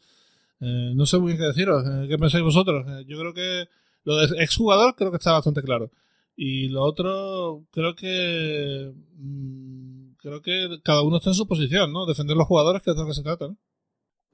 [0.61, 1.83] eh, no sé muy bien qué deciros.
[1.85, 2.85] Eh, ¿Qué pensáis vosotros?
[3.07, 3.67] yo creo que
[4.03, 5.91] lo de exjugador creo que está bastante claro.
[6.35, 8.91] Y lo otro, creo que.
[9.17, 12.07] Mm, creo que cada uno está en su posición, ¿no?
[12.07, 13.55] Defender los jugadores, que es de lo que se trata.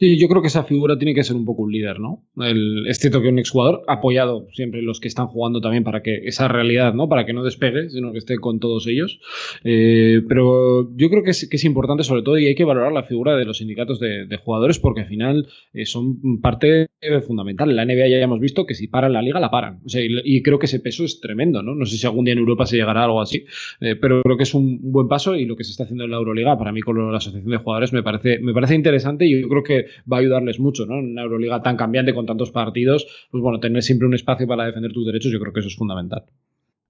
[0.02, 2.26] Sí, yo creo que esa figura tiene que ser un poco un líder, ¿no?
[2.38, 6.22] El, es cierto que un exjugador apoyado siempre los que están jugando también para que
[6.26, 7.08] esa realidad, ¿no?
[7.08, 9.20] Para que no despegue, sino que esté con todos ellos.
[9.64, 12.92] Eh, pero yo creo que es, que es, importante sobre todo y hay que valorar
[12.92, 16.88] la figura de los sindicatos de, jugadores porque al final eh, son parte
[17.28, 17.70] fundamental.
[17.70, 19.82] En la NBA ya hemos visto que si paran la liga, la paran.
[19.86, 21.76] O sea, y, creo que ese peso es tremendo, ¿no?
[21.76, 23.46] No sé si algún día en Europa se llegará a algo así,
[23.82, 26.10] eh, pero creo que es un, buen paso y lo que se está haciendo en
[26.10, 29.40] la Euroliga, para mí con la Asociación de Jugadores me parece, me parece interesante y
[29.40, 31.00] yo creo que va a ayudarles mucho, ¿no?
[31.00, 34.66] En una Euroliga tan cambiante con tantos partidos, pues bueno, tener siempre un espacio para
[34.66, 36.24] defender tus derechos, yo creo que eso es fundamental.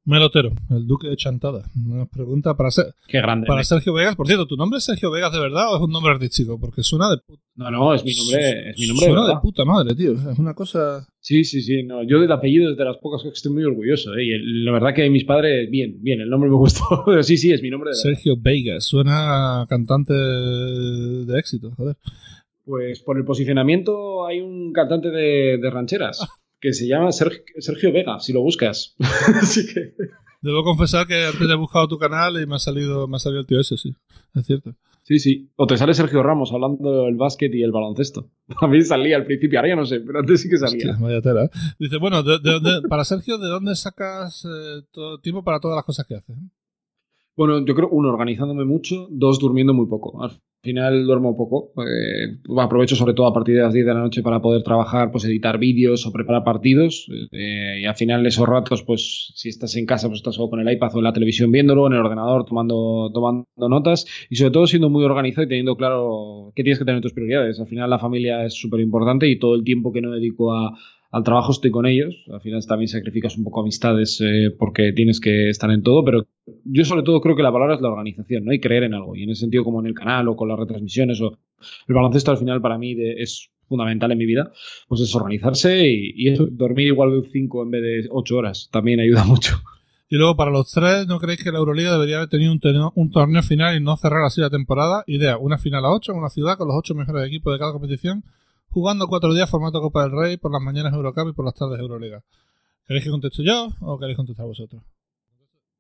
[0.04, 1.62] Melotero, el duque de Chantada.
[1.86, 3.46] Una pregunta para, ser, Qué grande.
[3.46, 3.64] para ¿eh?
[3.64, 4.16] Sergio Vegas.
[4.16, 6.60] Por cierto, ¿tu nombre es Sergio Vegas de verdad o es un nombre artístico?
[6.60, 9.40] Porque suena de puta, No, no, es mi nombre, es mi nombre de suena de
[9.40, 10.14] puta madre, tío.
[10.14, 11.08] Es una cosa.
[11.20, 11.84] Sí, sí, sí.
[11.84, 14.16] No, yo del apellido es de las pocas que estoy muy orgulloso.
[14.16, 14.26] ¿eh?
[14.26, 16.82] Y el- la verdad que mis padres, bien, bien, el nombre me gustó.
[17.06, 17.96] Pero sí, sí, es mi nombre de.
[17.98, 18.86] Sergio Vegas.
[18.86, 21.96] Suena a cantante de éxito, joder.
[22.72, 26.26] Pues por el posicionamiento hay un cantante de, de rancheras
[26.62, 28.96] que se llama Sergio, Sergio Vega, si lo buscas.
[29.42, 29.94] Así que.
[30.42, 33.42] Debo confesar que antes he buscado tu canal y me ha salido, me ha salido
[33.42, 33.94] el tío ese, sí.
[34.34, 34.74] Es cierto.
[35.04, 35.50] Sí, sí.
[35.58, 38.30] O te sale Sergio Ramos hablando del básquet y el baloncesto.
[38.62, 40.92] A mí salía al principio, ahora ya no sé, pero antes sí que salía.
[40.92, 41.44] Hostia, vaya tela.
[41.44, 41.50] ¿eh?
[41.78, 45.76] Dice, bueno, de- de dónde- para Sergio, ¿de dónde sacas eh, todo tiempo para todas
[45.76, 46.38] las cosas que haces?
[47.38, 50.22] Bueno, yo creo, uno, organizándome mucho, dos, durmiendo muy poco.
[50.22, 50.32] Al
[50.64, 51.72] final duermo poco.
[51.82, 55.12] eh, aprovecho sobre todo a partir de las 10 de la noche para poder trabajar,
[55.12, 57.08] pues editar vídeos o preparar partidos.
[57.32, 60.60] eh, y al final esos ratos, pues si estás en casa, pues estás solo con
[60.60, 64.52] el iPad o en la televisión viéndolo, en el ordenador tomando, tomando notas y sobre
[64.52, 67.60] todo siendo muy organizado y teniendo claro qué tienes que tener en tus prioridades.
[67.60, 70.78] Al final la familia es súper importante y todo el tiempo que no dedico a,
[71.12, 72.16] al trabajo estoy con ellos.
[72.32, 76.26] Al final también sacrificas un poco amistades eh, porque tienes que estar en todo, pero
[76.64, 78.54] yo sobre todo creo que la palabra es la organización, ¿no?
[78.54, 79.16] Y creer en algo.
[79.16, 81.38] Y en ese sentido, como en el canal o con las retransmisiones o
[81.88, 84.52] el baloncesto al final para mí es fundamental en mi vida,
[84.88, 89.24] pues es organizarse y, dormir igual de 5 en vez de 8 horas también ayuda
[89.24, 89.62] mucho.
[90.10, 93.44] Y luego, para los tres, ¿no creéis que la Euroliga debería haber tenido un, torneo
[93.44, 95.06] final y no cerrar así la temporada?
[95.08, 97.72] Idea, una final a ocho en una ciudad con los ocho mejores equipos de cada
[97.72, 98.26] competición,
[98.72, 101.80] jugando cuatro días formato Copa del Rey, por las mañanas Eurocup y por las tardes
[101.80, 102.24] Euroliga.
[102.88, 104.82] ¿Queréis que conteste yo o queréis contestar vosotros?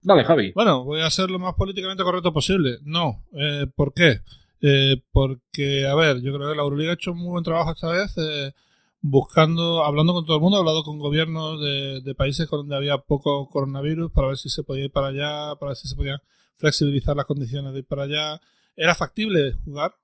[0.01, 0.51] Dale, Javi.
[0.53, 2.79] Bueno, voy a ser lo más políticamente correcto posible.
[2.83, 3.23] No.
[3.33, 4.21] Eh, ¿Por qué?
[4.61, 7.71] Eh, porque, a ver, yo creo que la Euroliga ha hecho un muy buen trabajo
[7.71, 8.53] esta vez eh,
[8.99, 12.97] buscando, hablando con todo el mundo, ha hablado con gobiernos de, de países donde había
[12.97, 16.19] poco coronavirus para ver si se podía ir para allá, para ver si se podían
[16.57, 18.41] flexibilizar las condiciones de ir para allá.
[18.75, 19.95] Era factible jugar,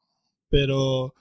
[0.50, 1.14] pero...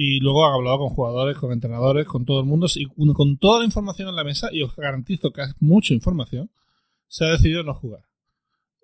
[0.00, 3.58] Y luego han hablado con jugadores, con entrenadores, con todo el mundo, y con toda
[3.58, 6.52] la información en la mesa, y os garantizo que es mucha información,
[7.08, 8.04] se ha decidido no jugar.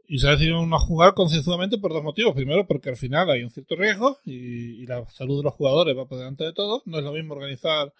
[0.08, 2.34] Y se ha decidido no jugar concienzudamente por dos motivos.
[2.34, 5.96] Primero, porque al final hay un cierto riesgo y, y la salud de los jugadores
[5.96, 6.82] va por delante de todo.
[6.84, 7.92] No es lo mismo organizar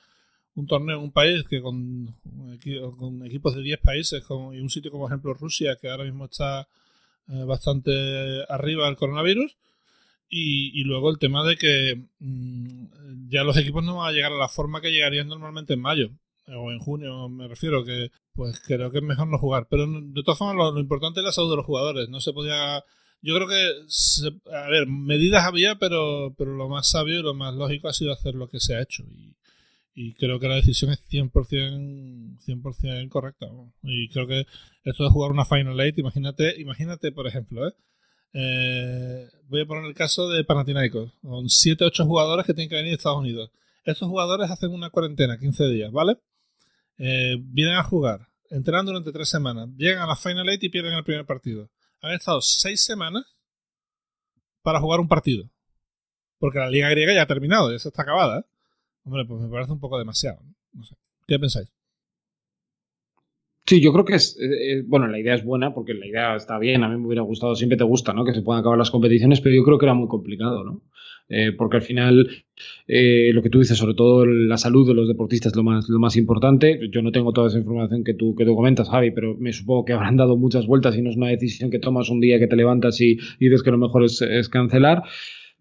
[0.56, 2.16] un torneo en un país que con,
[3.24, 6.66] equipos de 10 países y un sitio como, por ejemplo, Rusia, que ahora mismo está
[7.28, 9.56] eh, bastante arriba del coronavirus.
[10.36, 12.86] Y, y, luego el tema de que mmm,
[13.28, 16.10] ya los equipos no van a llegar a la forma que llegarían normalmente en mayo
[16.48, 19.66] o en junio, me refiero, que pues creo que es mejor no jugar.
[19.70, 22.08] Pero de todas formas, lo, importante es la salud de los jugadores.
[22.08, 22.82] No se podía.
[23.22, 23.84] Yo creo que.
[23.86, 27.92] Se, a ver, medidas había, pero, pero lo más sabio y lo más lógico ha
[27.92, 29.04] sido hacer lo que se ha hecho.
[29.04, 29.36] Y,
[29.94, 33.46] y creo que la decisión es 100%, 100 correcta.
[33.84, 34.46] Y creo que
[34.82, 37.72] esto de jugar una Final Eight, imagínate, imagínate por ejemplo, ¿eh?
[38.34, 42.74] Eh, voy a poner el caso de Panathinaikos, con 7 8 jugadores que tienen que
[42.74, 43.50] venir de Estados Unidos.
[43.84, 46.18] Estos jugadores hacen una cuarentena, 15 días, ¿vale?
[46.98, 50.94] Eh, vienen a jugar, entrenan durante 3 semanas, llegan a la Final Eight y pierden
[50.94, 51.70] el primer partido.
[52.00, 53.24] Han estado 6 semanas
[54.62, 55.48] para jugar un partido.
[56.38, 58.40] Porque la Liga Griega ya ha terminado, ya se está acabada.
[58.40, 58.44] ¿eh?
[59.04, 60.40] Hombre, pues me parece un poco demasiado.
[60.42, 60.54] ¿no?
[60.72, 60.96] no sé.
[61.26, 61.72] ¿Qué pensáis?
[63.66, 66.58] Sí, yo creo que es, eh, bueno, la idea es buena porque la idea está
[66.58, 68.24] bien, a mí me hubiera gustado, siempre te gusta, ¿no?
[68.24, 70.82] Que se puedan acabar las competiciones, pero yo creo que era muy complicado, ¿no?
[71.30, 72.28] Eh, porque al final,
[72.86, 75.88] eh, lo que tú dices, sobre todo la salud de los deportistas es lo más,
[75.88, 76.78] lo más importante.
[76.92, 79.86] Yo no tengo toda esa información que tú, que tú comentas, Javi, pero me supongo
[79.86, 82.46] que habrán dado muchas vueltas y no es una decisión que tomas un día que
[82.46, 85.04] te levantas y, y dices que lo mejor es, es cancelar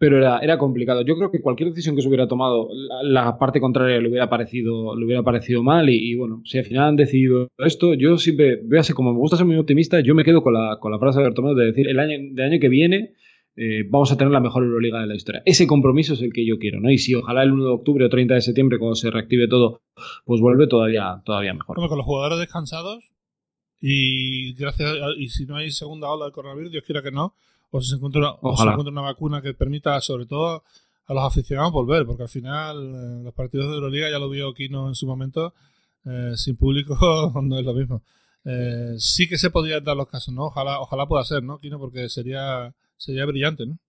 [0.03, 1.01] pero era, era complicado.
[1.03, 2.67] Yo creo que cualquier decisión que se hubiera tomado,
[3.03, 5.89] la, parte contraria le hubiera parecido, le hubiera parecido mal.
[5.89, 9.45] Y, bueno, si al final han decidido esto, yo siempre, véase, como me gusta ser
[9.45, 11.99] muy optimista, yo me quedo con la, con la frase de Bertomeu de decir el
[11.99, 13.13] año, de año que viene.
[13.55, 15.41] Eh, vamos a tener la mejor Euroliga de la historia.
[15.45, 16.91] Ese compromiso es el que yo quiero, ¿no?
[16.91, 19.83] Y si ojalá el 1 de octubre o 30 de septiembre, cuando se reactive todo,
[20.25, 21.77] pues vuelve todavía, todavía mejor.
[21.77, 23.13] Como con los jugadores descansados
[23.79, 27.35] y gracias a, y si no hay segunda ola del coronavirus, Dios quiera que no,
[27.75, 30.63] o si se encuentra una, o se encuentra una vacuna que permita, sobre todo
[31.07, 34.53] a los aficionados, volver, porque al final eh, los partidos de Euroliga, ya lo vio
[34.53, 35.53] Kino en su momento,
[36.05, 36.95] eh, sin público
[37.41, 38.03] no es lo mismo.
[38.45, 40.45] Eh, sí que se podrían dar los casos, ¿no?
[40.45, 41.79] Ojalá, ojalá pueda ser, ¿no, Kino?
[41.79, 43.79] Porque sería, sería brillante, ¿no?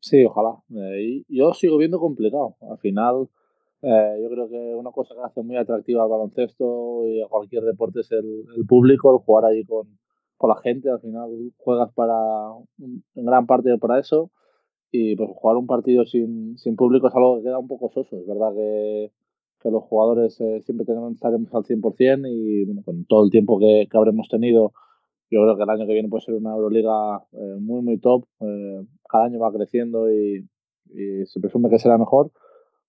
[0.00, 0.56] Sí, ojalá.
[0.74, 2.56] Eh, yo sigo viendo complicado.
[2.70, 3.28] Al final,
[3.82, 7.64] eh, yo creo que una cosa que hace muy atractiva al baloncesto y a cualquier
[7.64, 9.98] deporte es el, el público, el jugar allí con,
[10.36, 10.90] con la gente.
[10.90, 12.14] Al final juegas para
[12.78, 14.30] en gran parte para eso.
[14.92, 18.16] y pues jugar un partido sin, sin público es algo que queda un poco soso.
[18.18, 19.12] Es verdad que,
[19.60, 23.58] que los jugadores eh, siempre tenemos, estaremos al 100% y bueno, con todo el tiempo
[23.58, 24.72] que, que, habremos tenido,
[25.30, 28.24] yo creo que el año que viene puede ser una Euroliga eh, muy, muy top.
[28.40, 30.46] Eh, cada año va creciendo y,
[30.86, 32.30] y, se presume que será mejor.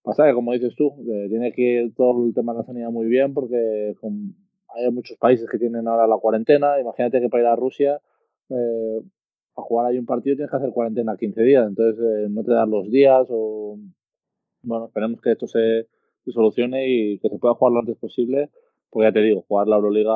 [0.04, 0.94] Pasa que, como dices tú,
[1.30, 4.36] tiene que ir todo el tema de la sanidad muy bien porque con,
[4.76, 6.80] hay muchos países que tienen ahora la cuarentena.
[6.80, 8.02] Imagínate que para ir a Rusia
[8.50, 9.02] eh,
[9.56, 12.52] a jugar ahí un partido tienes que hacer cuarentena 15 días, entonces eh, no te
[12.52, 13.78] dan los días o
[14.62, 15.88] bueno, esperemos que esto se,
[16.32, 18.50] solucione y que se pueda jugar lo antes posible,
[18.90, 20.14] porque ya te digo, jugar la Euroliga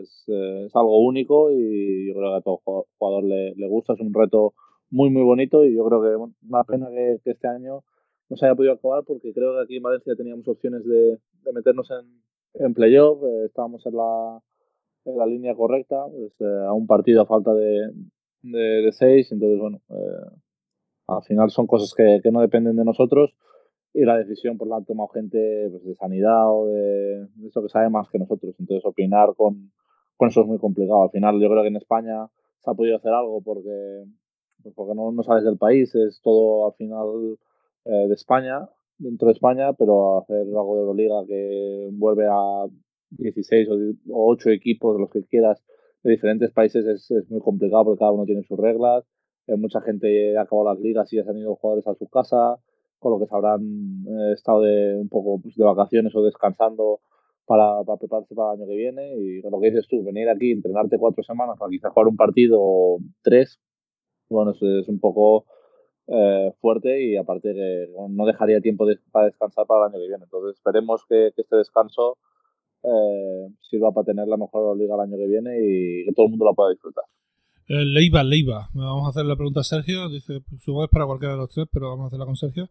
[0.00, 3.94] es, eh, es algo único y yo creo que a todo jugador le, le, gusta,
[3.94, 4.54] es un reto
[4.90, 7.84] muy muy bonito y yo creo que bueno, una pena que, este año
[8.28, 11.52] no se haya podido acabar porque creo que aquí en Valencia teníamos opciones de, de
[11.52, 12.06] meternos en,
[12.54, 14.40] en playoff, eh, estábamos en la,
[15.04, 17.90] en la línea correcta, pues, a un partido a falta de,
[18.42, 20.36] de, seis, entonces bueno, eh,
[21.08, 23.34] al final son cosas que, que, no dependen de nosotros
[23.92, 27.68] y la decisión por la han tomado gente pues, de sanidad o de, eso que
[27.68, 29.72] sabe más que nosotros, entonces opinar con,
[30.16, 31.02] con eso es muy complicado.
[31.02, 32.28] Al final yo creo que en España
[32.58, 34.04] se ha podido hacer algo porque,
[34.62, 37.38] pues porque no, no sales del país, es todo al final
[37.84, 38.68] eh, de España,
[38.98, 42.66] dentro de España, pero hacer algo de Euroliga que vuelve a
[43.10, 43.74] 16 o,
[44.12, 45.62] o 8 equipos, los que quieras,
[46.02, 49.04] de diferentes países es, es, muy complicado porque cada uno tiene sus reglas.
[49.46, 51.94] Eh, mucha gente ha acabado las ligas y ya se han ido los jugadores a
[51.94, 52.58] su casa,
[52.98, 53.62] con lo que se habrán
[54.06, 57.00] eh, estado de, un poco pues, de vacaciones o descansando
[57.46, 59.16] para, para, prepararse para el año que viene.
[59.16, 62.58] Y lo que dices tú, venir aquí, entrenarte cuatro semanas para quizás jugar un partido
[62.60, 63.58] o tres,
[64.28, 65.46] bueno, es un poco
[66.06, 70.24] eh, fuerte y aparte que no dejaría tiempo para descansar para el año que viene.
[70.24, 72.18] Entonces esperemos que, que este descanso
[72.82, 76.30] eh, sirva para tener la mejor liga el año que viene y que todo el
[76.30, 77.04] mundo la pueda disfrutar.
[77.68, 78.68] Eh, Leiva, Leiva.
[78.74, 80.08] Vamos a hacer la pregunta a Sergio.
[80.10, 82.68] Dice, supongo es para cualquiera de los tres, pero vamos a hacerla con Sergio.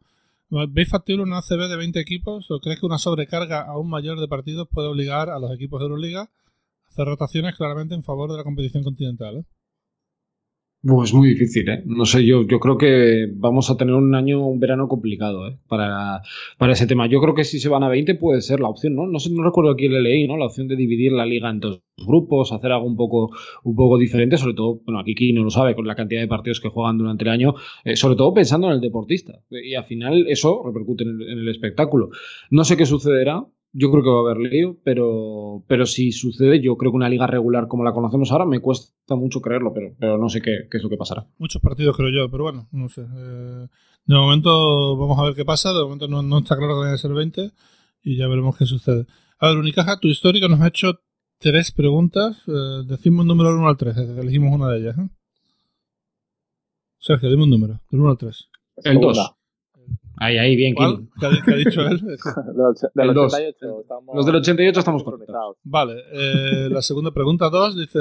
[0.70, 4.28] ¿Veis factible una ACB de 20 equipos o crees que una sobrecarga aún mayor de
[4.28, 8.38] partidos puede obligar a los equipos de Euroliga a hacer rotaciones claramente en favor de
[8.38, 9.38] la competición continental?
[9.38, 9.46] ¿eh?
[10.86, 11.82] Pues muy difícil, ¿eh?
[11.86, 15.58] No sé, yo, yo creo que vamos a tener un año, un verano complicado, ¿eh?
[15.70, 16.22] Para,
[16.58, 17.08] para ese tema.
[17.08, 19.08] Yo creo que si se van a 20 puede ser la opción, ¿no?
[19.08, 20.36] No sé, no recuerdo aquí le leí, ¿no?
[20.36, 23.32] La opción de dividir la liga en dos grupos, hacer algo un poco,
[23.64, 26.28] un poco diferente, sobre todo, bueno, aquí Kiki no lo sabe, con la cantidad de
[26.28, 27.56] partidos que juegan durante el año,
[27.86, 29.40] eh, sobre todo pensando en el deportista.
[29.50, 32.10] Y al final eso repercute en el, en el espectáculo.
[32.50, 36.62] No sé qué sucederá, yo creo que va a haber lío, pero, pero si sucede,
[36.62, 39.96] yo creo que una liga regular como la conocemos ahora me cuesta mucho creerlo, pero,
[40.00, 41.28] pero no sé qué, qué es lo que pasará.
[41.40, 43.02] Muchos partidos creo yo, pero bueno, no sé.
[43.02, 43.68] Eh,
[44.06, 46.94] de momento vamos a ver qué pasa, de momento no, no está claro que vayan
[46.94, 47.52] a ser 20
[48.04, 49.08] y ya veremos qué sucede.
[49.40, 51.00] A ver, Unicaja, tu histórico nos ha hecho
[51.40, 52.38] tres preguntas.
[52.48, 54.98] Eh, decimos un número del 1 al 3, eh, elegimos una de ellas.
[55.00, 55.10] ¿eh?
[57.00, 58.50] Sergio, dime un número, del 1 al 3.
[58.84, 59.36] El 2.
[60.24, 61.10] Ahí, ahí, bien, ¿Cuál?
[61.20, 62.00] ¿Qué, ha, ¿Qué, ha, dicho él?
[62.94, 63.82] del 88.
[63.82, 65.58] Estamos Los del 88 estamos conectados.
[65.64, 68.00] Vale, eh, la segunda pregunta 2 dice,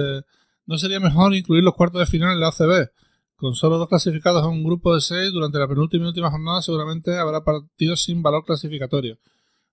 [0.66, 2.90] ¿no sería mejor incluir los cuartos de final en la ACB?
[3.34, 6.62] Con solo dos clasificados a un grupo de seis, durante la penúltima y última jornada
[6.62, 9.18] seguramente habrá partidos sin valor clasificatorio.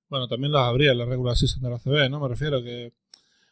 [0.10, 2.20] Bueno, también los habría en la regular season de la ACB, ¿no?
[2.20, 2.93] Me refiero que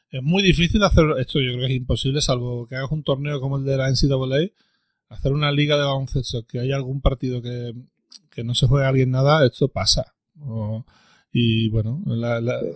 [0.09, 3.39] es muy difícil hacer esto, yo creo que es imposible, salvo que hagas un torneo
[3.39, 4.49] como el de la NCAA,
[5.09, 7.73] hacer una liga de baloncesto, que haya algún partido que
[8.31, 10.13] que no se juega alguien nada, esto pasa.
[11.31, 12.01] Y bueno,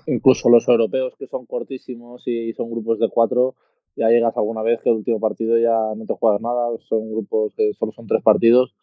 [0.07, 3.55] incluso los europeos que son cortísimos y son grupos de cuatro,
[3.95, 7.53] ya llegas alguna vez que el último partido ya no te juegas nada, son grupos
[7.55, 8.73] que solo son tres partidos,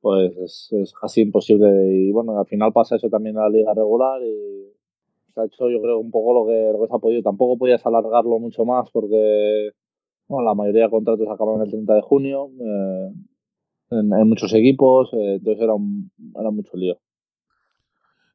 [0.00, 1.68] pues es, es casi imposible.
[1.92, 4.72] Y bueno, al final pasa eso también en la liga regular y
[5.34, 7.22] se ha hecho yo creo un poco lo que, lo que se ha podido.
[7.22, 9.70] Tampoco podías alargarlo mucho más porque
[10.28, 12.50] bueno, la mayoría de contratos acaban el 30 de junio.
[12.60, 13.12] Eh,
[13.90, 16.98] en, en muchos equipos, eh, entonces era, un, era mucho lío.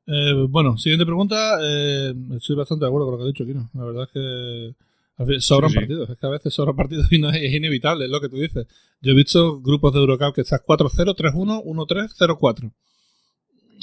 [0.05, 1.57] Eh, bueno, siguiente pregunta.
[1.61, 3.69] Eh, estoy bastante de acuerdo con lo que ha dicho Kino.
[3.73, 5.79] La verdad es que sobran sí, sí.
[5.79, 6.09] partidos.
[6.09, 8.37] Es que a veces sobran partidos y no es, es, inevitable, es lo que tú
[8.37, 8.67] dices.
[9.01, 12.71] Yo he visto grupos de Eurocup que estás 4-0, 3-1, 1-3, 0-4.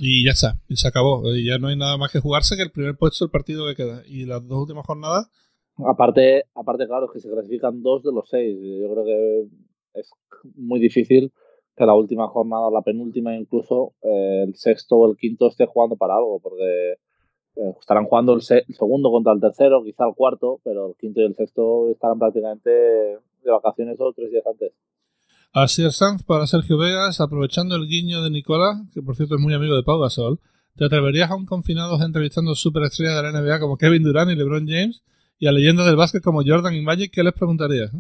[0.03, 1.35] Y ya está, y se acabó.
[1.35, 3.75] Y ya no hay nada más que jugarse que el primer puesto del partido que
[3.75, 4.03] queda.
[4.07, 5.31] Y las dos últimas jornadas.
[5.77, 8.57] Aparte, aparte claro, es que se clasifican dos de los seis.
[8.61, 10.11] Yo creo que es
[10.57, 11.33] muy difícil
[11.77, 15.97] que la última jornada, la penúltima incluso, eh, el sexto o el quinto esté jugando
[15.97, 16.93] para algo, porque
[17.57, 21.21] eh, estarán jugando el, el, segundo contra el tercero, quizá el cuarto, pero el quinto
[21.21, 24.73] y el sexto estarán prácticamente de vacaciones o tres días antes.
[25.53, 29.41] Así es, Sanz para Sergio Vegas, aprovechando el guiño de Nicola, que por cierto es
[29.41, 30.39] muy amigo de Pau Gasol,
[30.77, 34.69] ¿te atreverías a un confinados entrevistando superestrellas de la NBA como Kevin Durant y LeBron
[34.69, 35.03] James
[35.39, 37.11] y a leyendas del básquet como Jordan y Magic?
[37.13, 37.91] ¿Qué les preguntarías?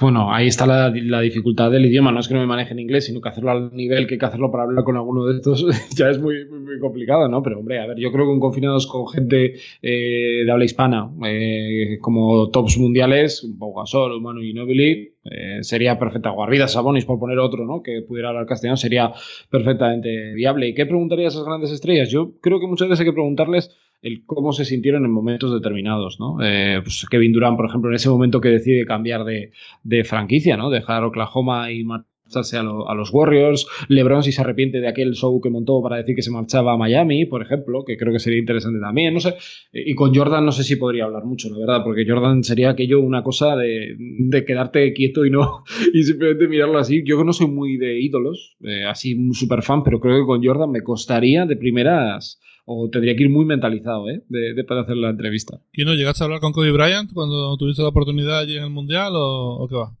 [0.00, 2.12] Bueno, ahí está la, dificultad del idioma.
[2.12, 4.18] No es que no me maneje en inglés, sino que hacerlo al nivel que hay
[4.18, 5.64] que hacerlo para hablar con alguno de estos
[5.96, 7.42] ya es muy, muy, complicado, ¿no?
[7.42, 11.10] Pero, hombre, a ver, yo creo que un confinados con gente eh, de habla hispana,
[11.26, 16.30] eh, como tops mundiales, un poco Gasol, Manu y Nobili, eh, sería perfecta.
[16.30, 17.82] Guarvida Sabonis, por poner otro, ¿no?
[17.82, 19.12] Que pudiera hablar castellano, sería
[19.50, 20.68] perfectamente viable.
[20.68, 22.10] ¿Y qué preguntaría a esas grandes estrellas?
[22.10, 26.20] Yo creo que muchas veces hay que preguntarles el cómo se sintieron en momentos determinados,
[26.20, 26.38] ¿no?
[26.42, 29.52] Eh, pues Kevin Durant, por ejemplo, en ese momento que decide cambiar de,
[29.82, 30.70] de franquicia, ¿no?
[30.70, 31.84] Dejar Oklahoma y
[32.26, 33.66] marcharse a, los Warriors.
[33.88, 36.76] LeBron si se arrepiente de aquel show que montó para decir que se marchaba a
[36.76, 39.34] Miami, por ejemplo, que creo que sería interesante también, no sé.
[39.72, 43.00] Y con Jordan no sé si podría hablar mucho, la verdad, porque Jordan sería aquello
[43.00, 45.64] una cosa de, de quedarte quieto y no
[45.94, 47.02] y simplemente mirarlo así.
[47.04, 50.44] Yo no soy muy de ídolos, eh, así un super fan, pero creo que con
[50.44, 54.24] Jordan me costaría de primeras o tendría que ir muy mentalizado ¿eh?
[54.28, 55.60] de, de para hacer la entrevista.
[55.72, 58.70] ¿Y no llegaste a hablar con Kobe Bryant cuando tuviste la oportunidad allí en el
[58.70, 59.96] Mundial o, qué va?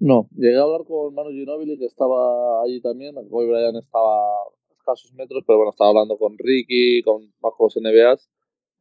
[0.00, 3.14] No, llegué a hablar con Manu Ginobili que estaba allí también.
[3.28, 7.76] Kobe Bryant estaba a escasos metros, pero bueno, estaba hablando con Ricky, con bajo los
[7.76, 8.30] NBAs.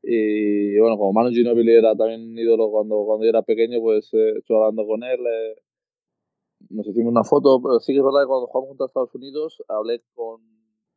[0.03, 4.13] Y bueno, como Manu Ginobili era también un ídolo cuando, cuando yo era pequeño, pues
[4.13, 5.19] eh, estuve hablando con él.
[5.19, 5.55] Eh,
[6.69, 9.15] nos hicimos una foto, pero sí que es verdad que cuando jugamos juntos a Estados
[9.15, 10.41] Unidos hablé con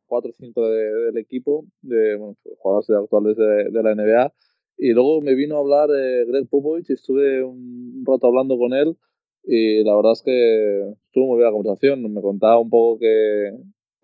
[0.05, 4.33] 4 o 5 del equipo, de bueno, jugadores actuales de, de, la NBA.
[4.77, 8.73] Y luego me vino a hablar eh, Greg Popovich y estuve un rato hablando con
[8.73, 8.97] él.
[9.43, 12.13] Y la verdad es que estuvo muy bien la conversación.
[12.13, 13.51] Me contaba un poco que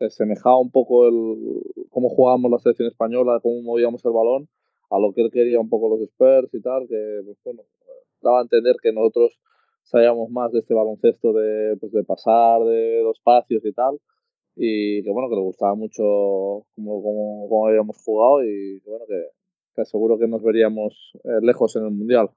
[0.09, 4.47] semejaba un poco el cómo jugábamos la selección española, cómo movíamos el balón,
[4.89, 7.63] a lo que él quería un poco los Spurs y tal, que pues, bueno,
[8.21, 9.39] daba a entender que nosotros
[9.83, 13.99] sabíamos más de este baloncesto de, pues, de pasar de los espacios y tal
[14.59, 16.03] y que bueno, que le gustaba mucho
[16.75, 19.27] cómo, cómo, habíamos jugado y bueno, que,
[19.75, 22.31] que seguro que nos veríamos eh, lejos en el Mundial.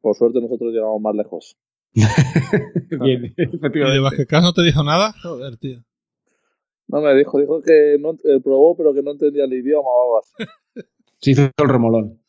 [0.00, 1.56] Por suerte nosotros llegamos más lejos.
[3.00, 4.26] Bien, efectivamente.
[4.30, 5.14] ¿Y no te dijo nada?
[5.22, 5.82] Joder, tío.
[6.88, 10.02] No me dijo, dijo que no, eh, probó pero que no entendía el idioma o
[10.02, 10.32] algo así.
[11.20, 12.20] Se hizo el remolón.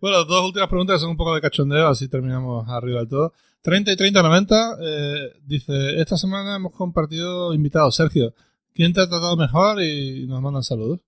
[0.00, 3.32] Bueno, dos últimas preguntas son un poco de cachondeo, así terminamos arriba del todo.
[3.60, 4.76] 30 y 30, 90.
[4.80, 7.94] Eh, dice, esta semana hemos compartido invitados.
[7.94, 8.34] Sergio,
[8.74, 9.80] ¿quién te ha tratado mejor?
[9.82, 11.00] Y nos mandan saludos.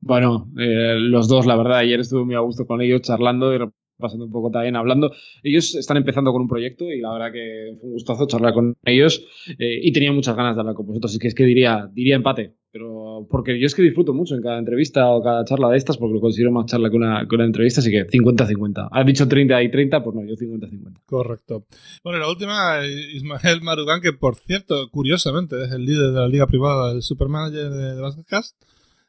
[0.00, 3.58] Bueno, eh, los dos, la verdad, ayer estuve muy a gusto con ellos charlando y
[3.98, 5.12] pasando un poco también hablando.
[5.42, 8.74] Ellos están empezando con un proyecto y la verdad que fue un gustazo charlar con
[8.84, 9.24] ellos
[9.58, 11.12] eh, y tenía muchas ganas de hablar con vosotros.
[11.12, 14.42] Así que es que diría, diría empate, pero porque yo es que disfruto mucho en
[14.42, 17.36] cada entrevista o cada charla de estas porque lo considero más charla que una, que
[17.36, 18.88] una entrevista, así que 50-50.
[18.90, 21.02] Has dicho 30 y 30, pues no, yo 50-50.
[21.06, 21.66] Correcto.
[22.02, 26.46] Bueno, la última, Ismael Marugán, que por cierto, curiosamente, es el líder de la liga
[26.46, 28.60] privada, el supermanager de, de Basketcast,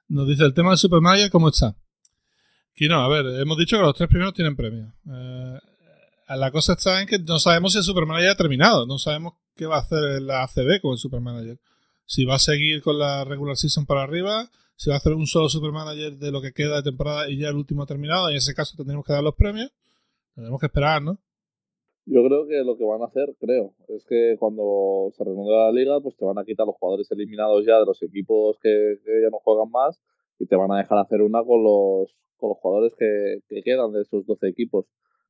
[0.08, 1.76] nos dice el tema del supermanager, ¿cómo está?
[2.76, 4.92] Aquí no, a ver, hemos dicho que los tres primeros tienen premio.
[5.10, 5.60] Eh,
[6.28, 8.86] la cosa está en que no sabemos si el Supermanager ha terminado.
[8.86, 11.58] No sabemos qué va a hacer la ACB con el Supermanager.
[12.04, 15.26] Si va a seguir con la regular season para arriba, si va a hacer un
[15.26, 18.30] solo Supermanager de lo que queda de temporada y ya el último ha terminado.
[18.30, 19.72] En ese caso tendremos que dar los premios.
[20.36, 21.18] Tenemos que esperar, ¿no?
[22.06, 25.72] Yo creo que lo que van a hacer, creo, es que cuando se reanude la
[25.72, 29.30] liga, pues te van a quitar los jugadores eliminados ya de los equipos que ya
[29.32, 29.98] no juegan más
[30.40, 34.02] y te van a dejar hacer una con los con los jugadores que, quedan de
[34.02, 34.86] esos 12 equipos.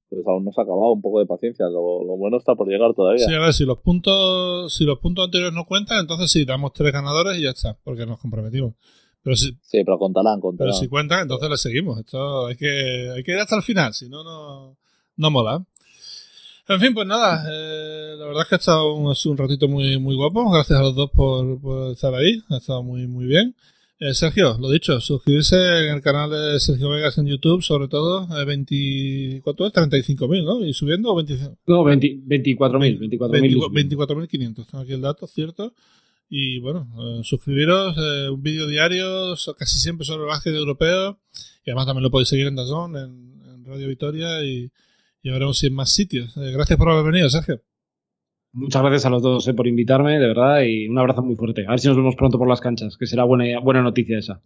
[0.09, 1.65] Entonces aún no se ha acabado, un poco de paciencia.
[1.67, 3.25] Lo, bueno está por llegar todavía.
[3.25, 6.73] Sí, a ver, si los puntos, si los puntos anteriores no cuentan, entonces sí, damos
[6.73, 8.73] tres ganadores y ya está, porque nos comprometimos.
[9.23, 10.71] Pero si, sí, pero contarán, contarán.
[10.71, 11.99] Pero si cuentan, entonces le seguimos.
[11.99, 14.77] Esto hay que, hay que ir hasta el final, si no, no,
[15.17, 15.65] no mola.
[16.67, 19.99] En fin, pues nada, eh, la verdad es que ha estado un, un, ratito muy,
[19.99, 20.51] muy guapo.
[20.51, 22.41] Gracias a los dos por, por estar ahí.
[22.49, 23.55] Ha estado muy, muy bien.
[23.97, 25.55] Eh, Sergio, lo dicho, suscribirse
[25.87, 29.73] en el canal de Sergio Vegas en YouTube, sobre todo, eh, 20, ¿cuánto es?
[29.73, 30.65] 35.000, ¿no?
[30.65, 31.57] ¿Y subiendo o 25?
[31.67, 33.71] No, 24.000, 24.500.
[33.71, 35.73] 24.500, tengo aquí el dato, ¿cierto?
[36.29, 41.19] Y bueno, eh, suscribiros, eh, un vídeo diario, casi siempre sobre el básquet europeo,
[41.65, 44.69] y además también lo podéis seguir en Dazón, en, en Radio Victoria, y,
[45.23, 46.35] y veremos si en más sitios.
[46.35, 47.61] Eh, gracias por haber venido, Sergio.
[48.55, 51.65] Muchas gracias a los dos eh, por invitarme, de verdad, y un abrazo muy fuerte.
[51.67, 54.41] A ver si nos vemos pronto por las canchas, que será buena, buena noticia esa.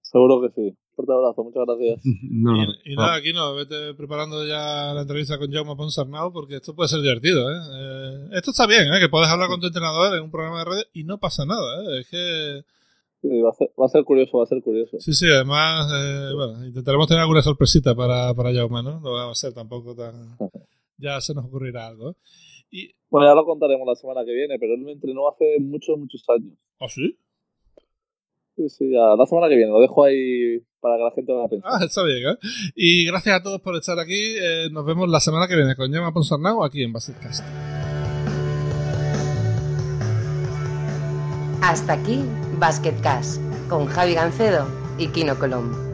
[0.00, 0.76] Seguro que sí.
[0.96, 2.00] Fuerte abrazo, muchas gracias.
[2.84, 6.88] y, nada, aquí no, vete preparando ya la entrevista con Jaume Ponsarnau porque esto puede
[6.88, 7.50] ser divertido.
[7.52, 7.56] ¿eh?
[7.56, 8.28] ¿eh?
[8.32, 8.98] esto está bien, ¿eh?
[8.98, 11.82] que puedes hablar con tu entrenador en un programa de redes y no pasa nada.
[11.82, 12.00] ¿eh?
[12.00, 12.64] Es que.
[13.20, 14.96] Sí, va, a ser, va a ser curioso, va a ser curioso.
[15.00, 19.00] Sí, sí, además, eh, bueno, intentaremos tener alguna sorpresita para, para Jaume, ¿no?
[19.00, 20.36] No va a ser tampoco tan.
[20.96, 22.16] ya se nos ocurrirá algo.
[22.70, 22.94] Y...
[23.10, 26.22] Bueno, ya lo contaremos la semana que viene, pero él me entrenó hace muchos, muchos
[26.28, 26.52] años.
[26.78, 27.16] ¿Ah, sí?
[28.56, 31.46] Sí, sí, ya, la semana que viene, lo dejo ahí para que la gente vaya
[31.46, 31.70] a pensar.
[31.72, 32.36] Ah, está bien, ¿eh?
[32.74, 34.34] Y gracias a todos por estar aquí.
[34.36, 37.44] Eh, nos vemos la semana que viene con Gemma Ponsarnau aquí en Basketcast.
[41.62, 42.24] Hasta aquí
[42.58, 44.66] Basketcast con Javi Gancedo
[44.98, 45.87] y Kino Colombo.